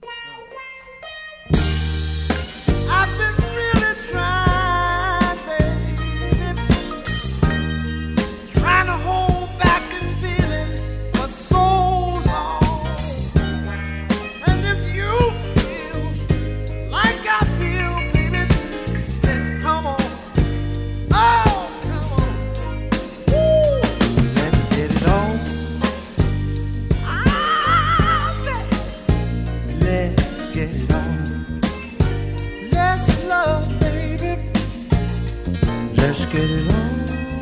Let's 36.12 36.26
get 36.26 36.50
it 36.50 36.68
on. 36.68 37.32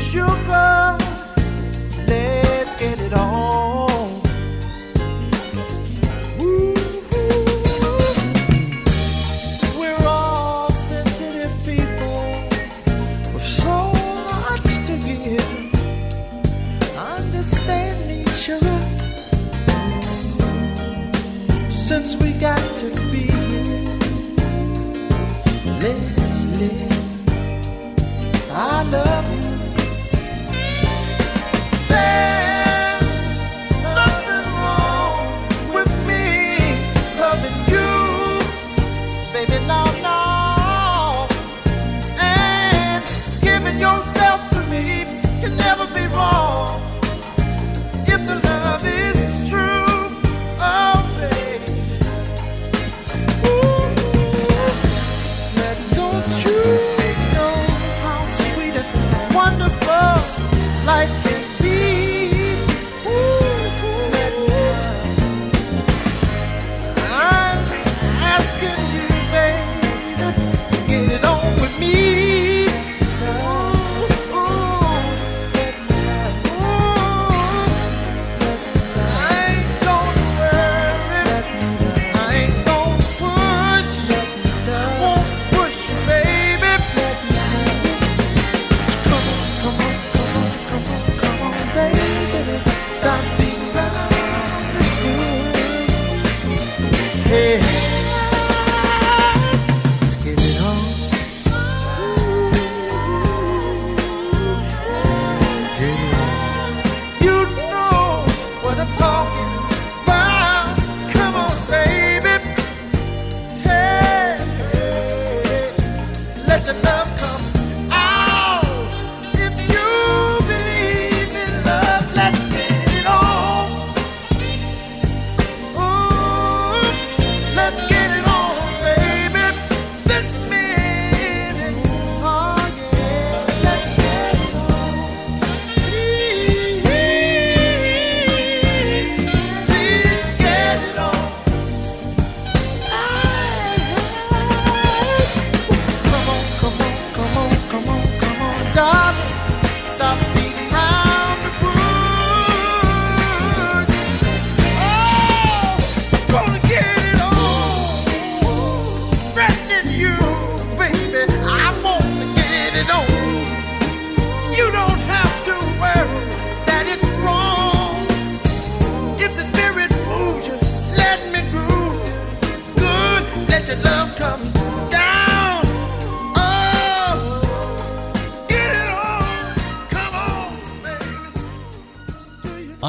Sugar, 0.00 0.96
let's 2.08 2.74
get 2.76 2.98
it 2.98 3.12
on. 3.12 4.22
Ooh, 6.40 6.74
we're 9.78 10.06
all 10.06 10.70
sensitive 10.70 11.52
people 11.66 12.48
with 13.34 13.42
so 13.42 13.92
much 14.32 14.86
to 14.86 14.96
give. 15.04 15.50
Understand 16.96 18.08
me, 18.08 18.24
sugar 18.30 18.80
since 21.70 22.16
we 22.16 22.32
got 22.32 22.76
to 22.76 22.88
be 23.10 23.39
I 28.62 28.82
love 28.82 29.34
you. 29.34 29.39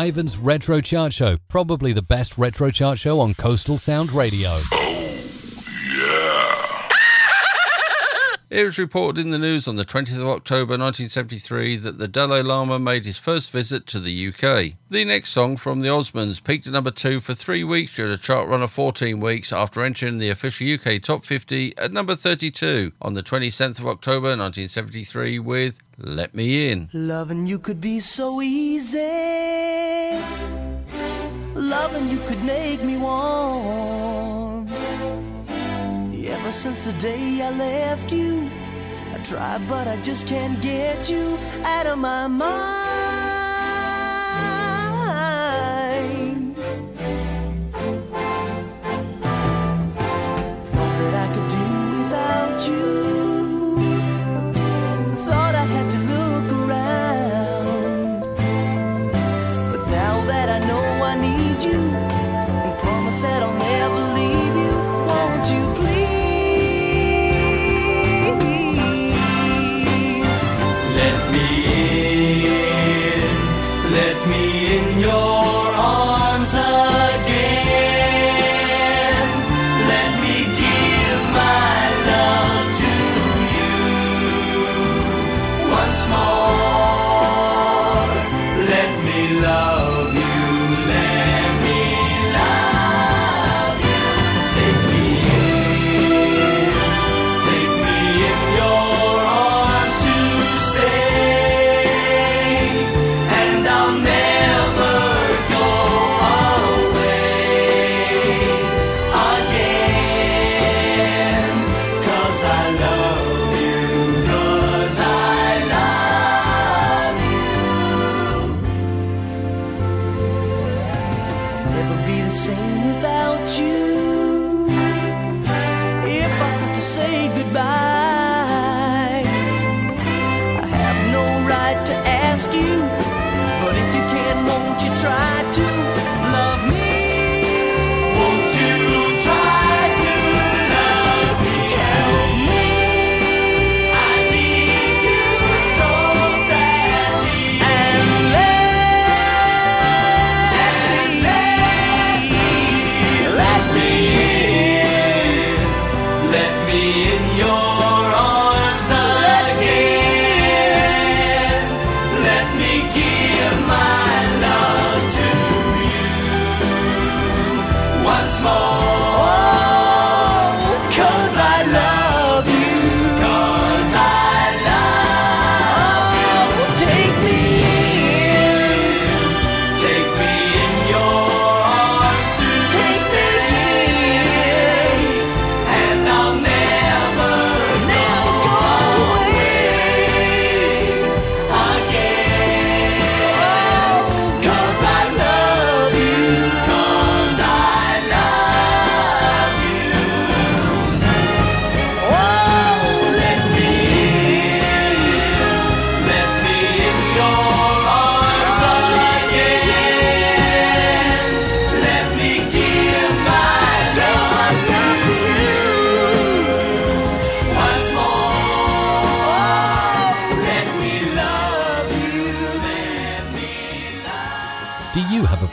Ivan's 0.01 0.35
Retro 0.39 0.81
Chart 0.81 1.13
Show, 1.13 1.37
probably 1.47 1.93
the 1.93 2.01
best 2.01 2.35
retro 2.35 2.71
chart 2.71 2.97
show 2.97 3.19
on 3.19 3.35
Coastal 3.35 3.77
Sound 3.77 4.11
Radio. 4.11 4.49
It 8.51 8.65
was 8.65 8.77
reported 8.77 9.23
in 9.23 9.31
the 9.31 9.39
news 9.39 9.65
on 9.65 9.77
the 9.77 9.85
20th 9.85 10.19
of 10.19 10.27
October 10.27 10.73
1973 10.73 11.77
that 11.77 11.99
the 11.99 12.07
Dalai 12.09 12.41
Lama 12.41 12.79
made 12.79 13.05
his 13.05 13.17
first 13.17 13.49
visit 13.49 13.87
to 13.87 13.97
the 13.97 14.27
UK. 14.27 14.73
The 14.89 15.05
next 15.05 15.29
song 15.29 15.55
from 15.55 15.79
the 15.79 15.87
Osmonds 15.87 16.43
peaked 16.43 16.67
at 16.67 16.73
number 16.73 16.91
2 16.91 17.21
for 17.21 17.33
3 17.33 17.63
weeks 17.63 17.95
during 17.95 18.11
a 18.11 18.17
chart 18.17 18.49
run 18.49 18.61
of 18.61 18.69
14 18.69 19.21
weeks 19.21 19.53
after 19.53 19.85
entering 19.85 20.17
the 20.17 20.29
official 20.29 20.67
UK 20.67 21.01
Top 21.01 21.23
50 21.23 21.77
at 21.77 21.93
number 21.93 22.13
32 22.13 22.91
on 23.01 23.13
the 23.13 23.23
27th 23.23 23.79
of 23.79 23.87
October 23.87 24.35
1973 24.35 25.39
with 25.39 25.79
Let 25.97 26.35
Me 26.35 26.69
In. 26.69 26.89
Loving 26.91 27.47
you 27.47 27.57
could 27.57 27.79
be 27.79 28.01
so 28.01 28.41
easy. 28.41 28.99
loving 31.55 32.09
you 32.09 32.19
could 32.25 32.43
make 32.43 32.83
me 32.83 32.97
warm. 32.97 34.30
Ever 36.51 36.57
since 36.57 36.83
the 36.83 36.91
day 36.99 37.41
I 37.41 37.49
left 37.49 38.11
you, 38.11 38.51
I 39.13 39.19
tried, 39.23 39.65
but 39.69 39.87
I 39.87 39.95
just 40.01 40.27
can't 40.27 40.61
get 40.61 41.09
you 41.09 41.39
out 41.63 41.85
of 41.87 41.97
my 41.97 42.27
mind. 42.27 42.91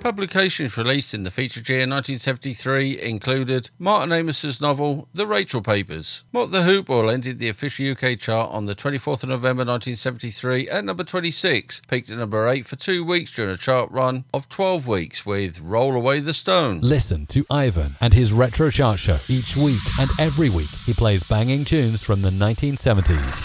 Publications 0.00 0.78
released 0.78 1.12
in 1.12 1.24
the 1.24 1.30
featured 1.30 1.68
year 1.68 1.80
1973 1.80 3.02
included 3.02 3.68
Martin 3.78 4.12
Amis's 4.12 4.58
novel 4.58 5.08
The 5.12 5.26
Rachel 5.26 5.60
Papers. 5.60 6.24
Mott 6.32 6.50
the 6.50 6.60
Hoople 6.60 7.12
ended 7.12 7.38
the 7.38 7.50
official 7.50 7.90
UK 7.92 8.18
chart 8.18 8.50
on 8.50 8.64
the 8.64 8.74
24th 8.74 9.24
of 9.24 9.28
November 9.28 9.60
1973 9.60 10.70
at 10.70 10.86
number 10.86 11.04
26, 11.04 11.82
peaked 11.86 12.08
at 12.10 12.16
number 12.16 12.48
8 12.48 12.64
for 12.64 12.76
two 12.76 13.04
weeks 13.04 13.36
during 13.36 13.52
a 13.52 13.58
chart 13.58 13.90
run 13.90 14.24
of 14.32 14.48
12 14.48 14.88
weeks 14.88 15.26
with 15.26 15.60
Roll 15.60 15.94
Away 15.94 16.20
the 16.20 16.32
Stone. 16.32 16.80
Listen 16.80 17.26
to 17.26 17.44
Ivan 17.50 17.92
and 18.00 18.14
his 18.14 18.32
Retro 18.32 18.70
Chart 18.70 18.98
Show 18.98 19.18
each 19.28 19.54
week 19.54 19.80
and 20.00 20.08
every 20.18 20.48
week. 20.48 20.70
He 20.86 20.94
plays 20.94 21.22
banging 21.24 21.66
tunes 21.66 22.02
from 22.02 22.22
the 22.22 22.30
1970s. 22.30 23.44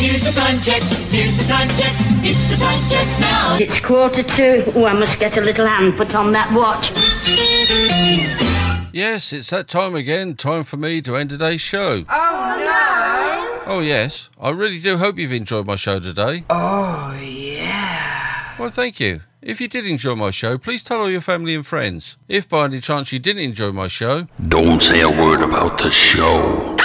Here's 0.00 0.24
the 0.24 0.32
time 0.32 0.58
check. 0.60 0.80
Here's 1.10 1.36
the 1.36 1.44
time 1.44 1.68
check. 1.76 1.92
It's 2.24 2.48
the 2.48 2.56
time 2.56 2.88
check 2.88 3.06
now. 3.20 3.58
It's 3.60 3.78
quarter 3.80 4.22
to. 4.22 4.72
Oh, 4.74 4.86
I 4.86 4.94
must 4.94 5.18
get 5.18 5.36
a 5.36 5.42
little 5.42 5.66
hand 5.66 5.98
put 5.98 6.14
on 6.14 6.32
that 6.32 6.54
watch. 6.54 6.90
Yes, 8.94 9.34
it's 9.34 9.50
that 9.50 9.68
time 9.68 9.94
again. 9.94 10.36
Time 10.36 10.64
for 10.64 10.78
me 10.78 11.02
to 11.02 11.16
end 11.16 11.28
today's 11.28 11.60
show. 11.60 12.04
Oh, 12.08 12.56
no. 13.66 13.72
Oh, 13.72 13.80
yes. 13.80 14.30
I 14.40 14.50
really 14.50 14.78
do 14.78 14.96
hope 14.96 15.18
you've 15.18 15.32
enjoyed 15.32 15.66
my 15.66 15.76
show 15.76 16.00
today. 16.00 16.44
Oh, 16.48 17.14
yeah. 17.20 18.54
Well, 18.58 18.70
thank 18.70 19.00
you. 19.00 19.20
If 19.42 19.60
you 19.60 19.68
did 19.68 19.86
enjoy 19.86 20.16
my 20.16 20.30
show, 20.30 20.56
please 20.56 20.82
tell 20.82 21.00
all 21.00 21.10
your 21.10 21.20
family 21.20 21.54
and 21.54 21.66
friends. 21.66 22.16
If 22.26 22.48
by 22.48 22.64
any 22.64 22.80
chance 22.80 23.12
you 23.12 23.18
didn't 23.18 23.42
enjoy 23.42 23.72
my 23.72 23.88
show, 23.88 24.26
Don't 24.48 24.82
say 24.82 25.02
a 25.02 25.10
word 25.10 25.42
about 25.42 25.76
the 25.76 25.90
show. 25.90 26.79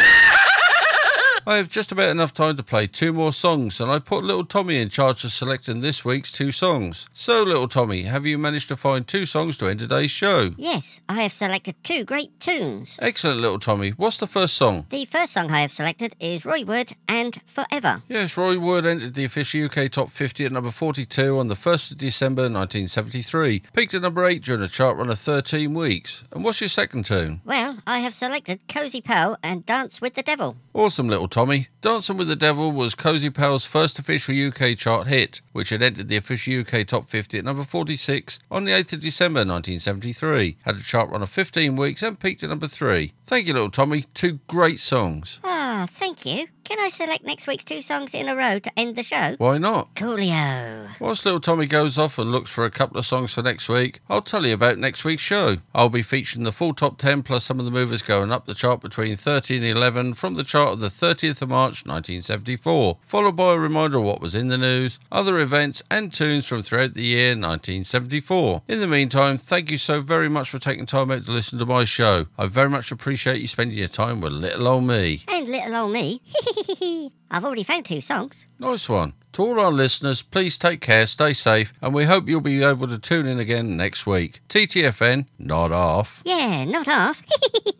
I 1.47 1.57
have 1.57 1.69
just 1.69 1.91
about 1.91 2.09
enough 2.09 2.33
time 2.33 2.55
to 2.55 2.63
play 2.63 2.87
two 2.87 3.13
more 3.13 3.31
songs, 3.31 3.79
and 3.79 3.91
I 3.91 3.99
put 3.99 4.23
little 4.23 4.45
Tommy 4.45 4.81
in 4.81 4.89
charge 4.89 5.23
of 5.23 5.31
selecting 5.31 5.79
this 5.79 6.03
week's 6.03 6.31
two 6.31 6.51
songs. 6.51 7.07
So, 7.13 7.43
little 7.43 7.67
Tommy, 7.67 8.01
have 8.03 8.25
you 8.25 8.39
managed 8.39 8.67
to 8.69 8.75
find 8.75 9.07
two 9.07 9.27
songs 9.27 9.55
to 9.57 9.67
end 9.67 9.79
today's 9.79 10.09
show? 10.09 10.51
Yes, 10.57 11.01
I 11.07 11.21
have 11.21 11.31
selected 11.31 11.75
two 11.83 12.03
great 12.03 12.39
tunes. 12.39 12.97
Excellent, 12.99 13.41
little 13.41 13.59
Tommy. 13.59 13.91
What's 13.91 14.17
the 14.17 14.25
first 14.25 14.55
song? 14.55 14.87
The 14.89 15.05
first 15.05 15.33
song 15.33 15.51
I 15.51 15.59
have 15.59 15.71
selected 15.71 16.15
is 16.19 16.47
Roy 16.47 16.63
Wood 16.65 16.93
and 17.07 17.39
Forever. 17.45 18.01
Yes, 18.07 18.37
Roy 18.37 18.57
Wood 18.57 18.87
entered 18.87 19.13
the 19.13 19.25
official 19.25 19.65
UK 19.65 19.91
Top 19.91 20.09
50 20.09 20.45
at 20.45 20.51
number 20.51 20.71
42 20.71 21.37
on 21.37 21.47
the 21.47 21.53
1st 21.53 21.91
of 21.91 21.97
December 21.99 22.41
1973. 22.43 23.61
Peaked 23.73 23.93
at 23.93 24.01
number 24.01 24.25
8 24.25 24.41
during 24.41 24.63
a 24.63 24.67
chart 24.67 24.97
run 24.97 25.11
of 25.11 25.19
13 25.19 25.75
weeks. 25.75 26.23
And 26.31 26.43
what's 26.43 26.59
your 26.59 26.69
second 26.69 27.05
tune? 27.05 27.41
Well, 27.45 27.77
I 27.85 27.99
have 27.99 28.15
selected 28.15 28.67
Cozy 28.67 29.01
Powell 29.01 29.37
and 29.43 29.63
Dance 29.63 30.01
with 30.01 30.15
the 30.15 30.23
Devil. 30.23 30.57
Awesome, 30.73 31.07
little 31.07 31.27
Tommy. 31.35 31.67
Dancing 31.81 32.15
with 32.15 32.29
the 32.29 32.37
Devil 32.37 32.71
was 32.71 32.95
Cozy 32.95 33.29
Powell's 33.29 33.65
first 33.65 33.99
official 33.99 34.33
UK 34.33 34.77
chart 34.77 35.07
hit, 35.07 35.41
which 35.51 35.67
had 35.67 35.83
entered 35.83 36.07
the 36.07 36.15
official 36.15 36.61
UK 36.61 36.87
Top 36.87 37.09
50 37.09 37.39
at 37.39 37.43
number 37.43 37.63
46 37.63 38.39
on 38.49 38.63
the 38.63 38.71
8th 38.71 38.93
of 38.93 39.01
December 39.01 39.39
1973. 39.39 40.55
Had 40.63 40.77
a 40.77 40.79
chart 40.79 41.09
run 41.09 41.21
of 41.21 41.29
15 41.29 41.75
weeks 41.75 42.03
and 42.03 42.17
peaked 42.17 42.43
at 42.43 42.49
number 42.51 42.67
3. 42.67 43.11
Thank 43.25 43.47
you, 43.47 43.53
little 43.53 43.69
Tommy. 43.69 44.03
Two 44.13 44.39
great 44.47 44.79
songs. 44.79 45.41
Ah, 45.43 45.85
thank 45.89 46.25
you. 46.25 46.45
Can 46.65 46.79
I 46.79 46.89
select 46.89 47.23
next 47.23 47.45
week's 47.45 47.63
two 47.63 47.83
songs 47.83 48.15
in 48.15 48.27
a 48.27 48.35
row 48.35 48.57
to 48.57 48.71
end 48.75 48.95
the 48.95 49.03
show? 49.03 49.35
Why 49.37 49.59
not? 49.59 49.93
Coolio. 49.93 50.99
Whilst 50.99 51.23
little 51.23 51.39
Tommy 51.39 51.67
goes 51.67 51.99
off 51.99 52.17
and 52.17 52.31
looks 52.31 52.51
for 52.51 52.65
a 52.65 52.71
couple 52.71 52.97
of 52.97 53.05
songs 53.05 53.35
for 53.35 53.43
next 53.43 53.69
week, 53.69 53.99
I'll 54.09 54.23
tell 54.23 54.43
you 54.47 54.55
about 54.55 54.79
next 54.79 55.05
week's 55.05 55.21
show. 55.21 55.57
I'll 55.75 55.89
be 55.89 56.01
featuring 56.01 56.43
the 56.43 56.51
full 56.51 56.73
top 56.73 56.97
10 56.97 57.21
plus 57.21 57.43
some 57.43 57.59
of 57.59 57.65
the 57.65 57.71
movers 57.71 58.01
going 58.01 58.31
up 58.31 58.47
the 58.47 58.55
chart 58.55 58.81
between 58.81 59.15
30 59.15 59.57
and 59.57 59.65
11 59.65 60.15
from 60.15 60.33
the 60.33 60.43
chart 60.43 60.73
of 60.73 60.79
the 60.79 60.87
30th 60.87 61.43
of 61.43 61.49
March 61.49 61.85
1974, 61.85 62.97
followed 63.03 63.35
by 63.35 63.53
a 63.53 63.59
reminder 63.59 63.99
of 63.99 64.03
what 64.03 64.19
was 64.19 64.33
in 64.33 64.47
the 64.47 64.57
news, 64.57 64.99
other 65.11 65.37
events, 65.37 65.83
and 65.91 66.11
tunes 66.11 66.47
from 66.47 66.63
throughout 66.63 66.95
the 66.95 67.03
year 67.03 67.29
1974. 67.29 68.63
In 68.67 68.79
the 68.79 68.87
meantime, 68.87 69.37
thank 69.37 69.69
you 69.69 69.77
so 69.77 70.01
very 70.01 70.29
much 70.29 70.49
for 70.49 70.57
taking 70.57 70.87
time 70.87 71.11
out 71.11 71.25
to 71.25 71.31
listen 71.31 71.59
to 71.59 71.65
my 71.67 71.83
show. 71.83 72.25
I 72.39 72.47
very 72.47 72.69
much 72.69 72.91
appreciate 72.91 73.39
you 73.39 73.47
spending 73.47 73.77
your 73.77 73.87
time 73.87 74.19
with 74.19 74.33
little 74.33 74.67
old 74.67 74.85
me. 74.85 75.21
And 75.31 75.47
little 75.47 75.75
old 75.75 75.91
me. 75.91 76.21
I've 77.31 77.43
already 77.45 77.63
found 77.63 77.85
two 77.85 78.01
songs. 78.01 78.47
Nice 78.59 78.89
one. 78.89 79.13
To 79.33 79.41
all 79.43 79.59
our 79.59 79.71
listeners, 79.71 80.21
please 80.21 80.57
take 80.57 80.79
care, 80.79 81.05
stay 81.05 81.33
safe, 81.33 81.73
and 81.81 81.93
we 81.93 82.05
hope 82.05 82.29
you'll 82.29 82.39
be 82.41 82.63
able 82.63 82.87
to 82.87 82.97
tune 82.97 83.25
in 83.25 83.39
again 83.39 83.75
next 83.75 84.07
week. 84.07 84.39
TTFN, 84.47 85.25
not 85.37 85.73
off. 85.73 86.21
Yeah, 86.23 86.63
not 86.65 86.87
off. 86.87 87.21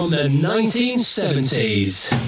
From 0.09 0.17
the 0.17 0.29
1970s. 0.29 2.28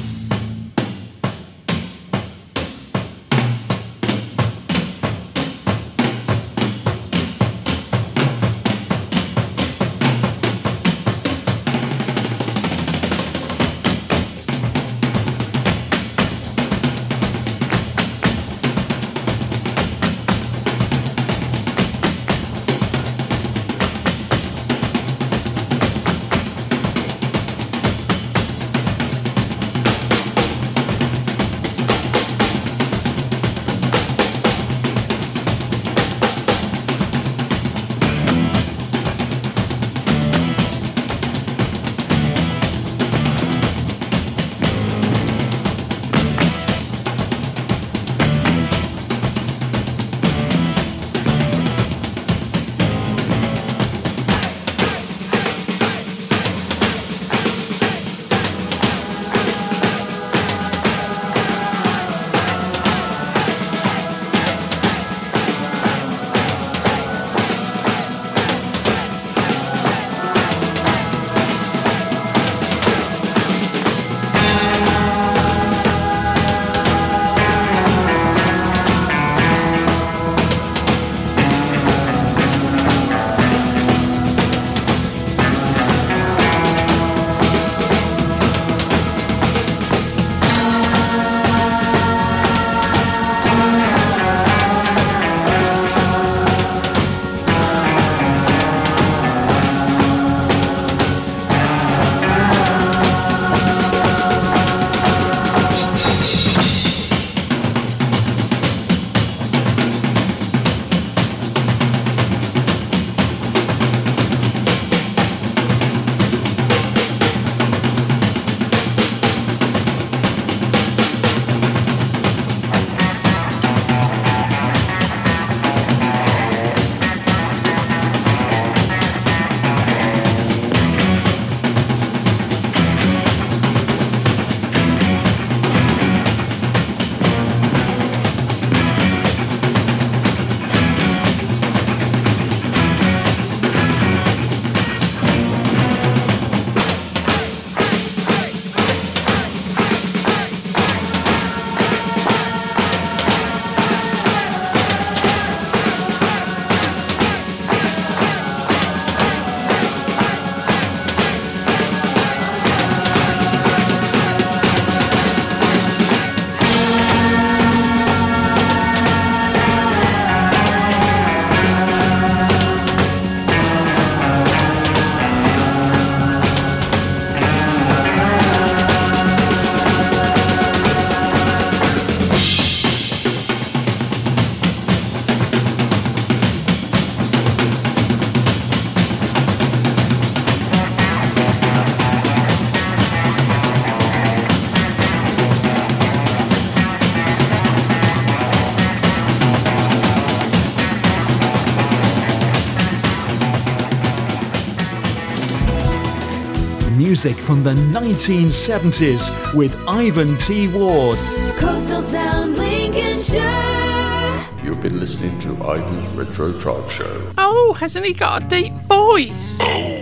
Music 207.22 207.44
from 207.44 207.62
the 207.62 207.74
1970s 207.74 209.54
with 209.54 209.76
Ivan 209.86 210.38
T. 210.38 210.68
Ward. 210.68 211.18
Coastal 211.58 212.00
Sound 212.00 212.56
Lincolnshire. 212.56 214.46
You've 214.64 214.80
been 214.80 214.98
listening 214.98 215.38
to 215.40 215.50
Ivan's 215.50 216.08
Retro 216.16 216.58
Chart 216.58 216.90
Show. 216.90 217.30
Oh, 217.36 217.76
hasn't 217.78 218.06
he 218.06 218.14
got 218.14 218.44
a 218.44 218.46
deep 218.48 218.72
voice? 218.72 219.58
Oh, 219.60 219.98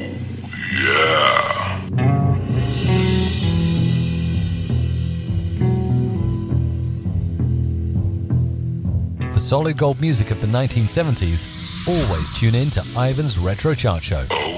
yeah. 0.86 1.88
For 9.32 9.40
solid 9.40 9.76
gold 9.76 10.00
music 10.00 10.30
of 10.30 10.40
the 10.40 10.46
1970s, 10.46 11.88
always 11.88 12.38
tune 12.38 12.54
in 12.54 12.70
to 12.70 12.80
Ivan's 12.96 13.40
Retro 13.40 13.74
Chart 13.74 14.04
Show. 14.04 14.24
Oh, 14.30 14.57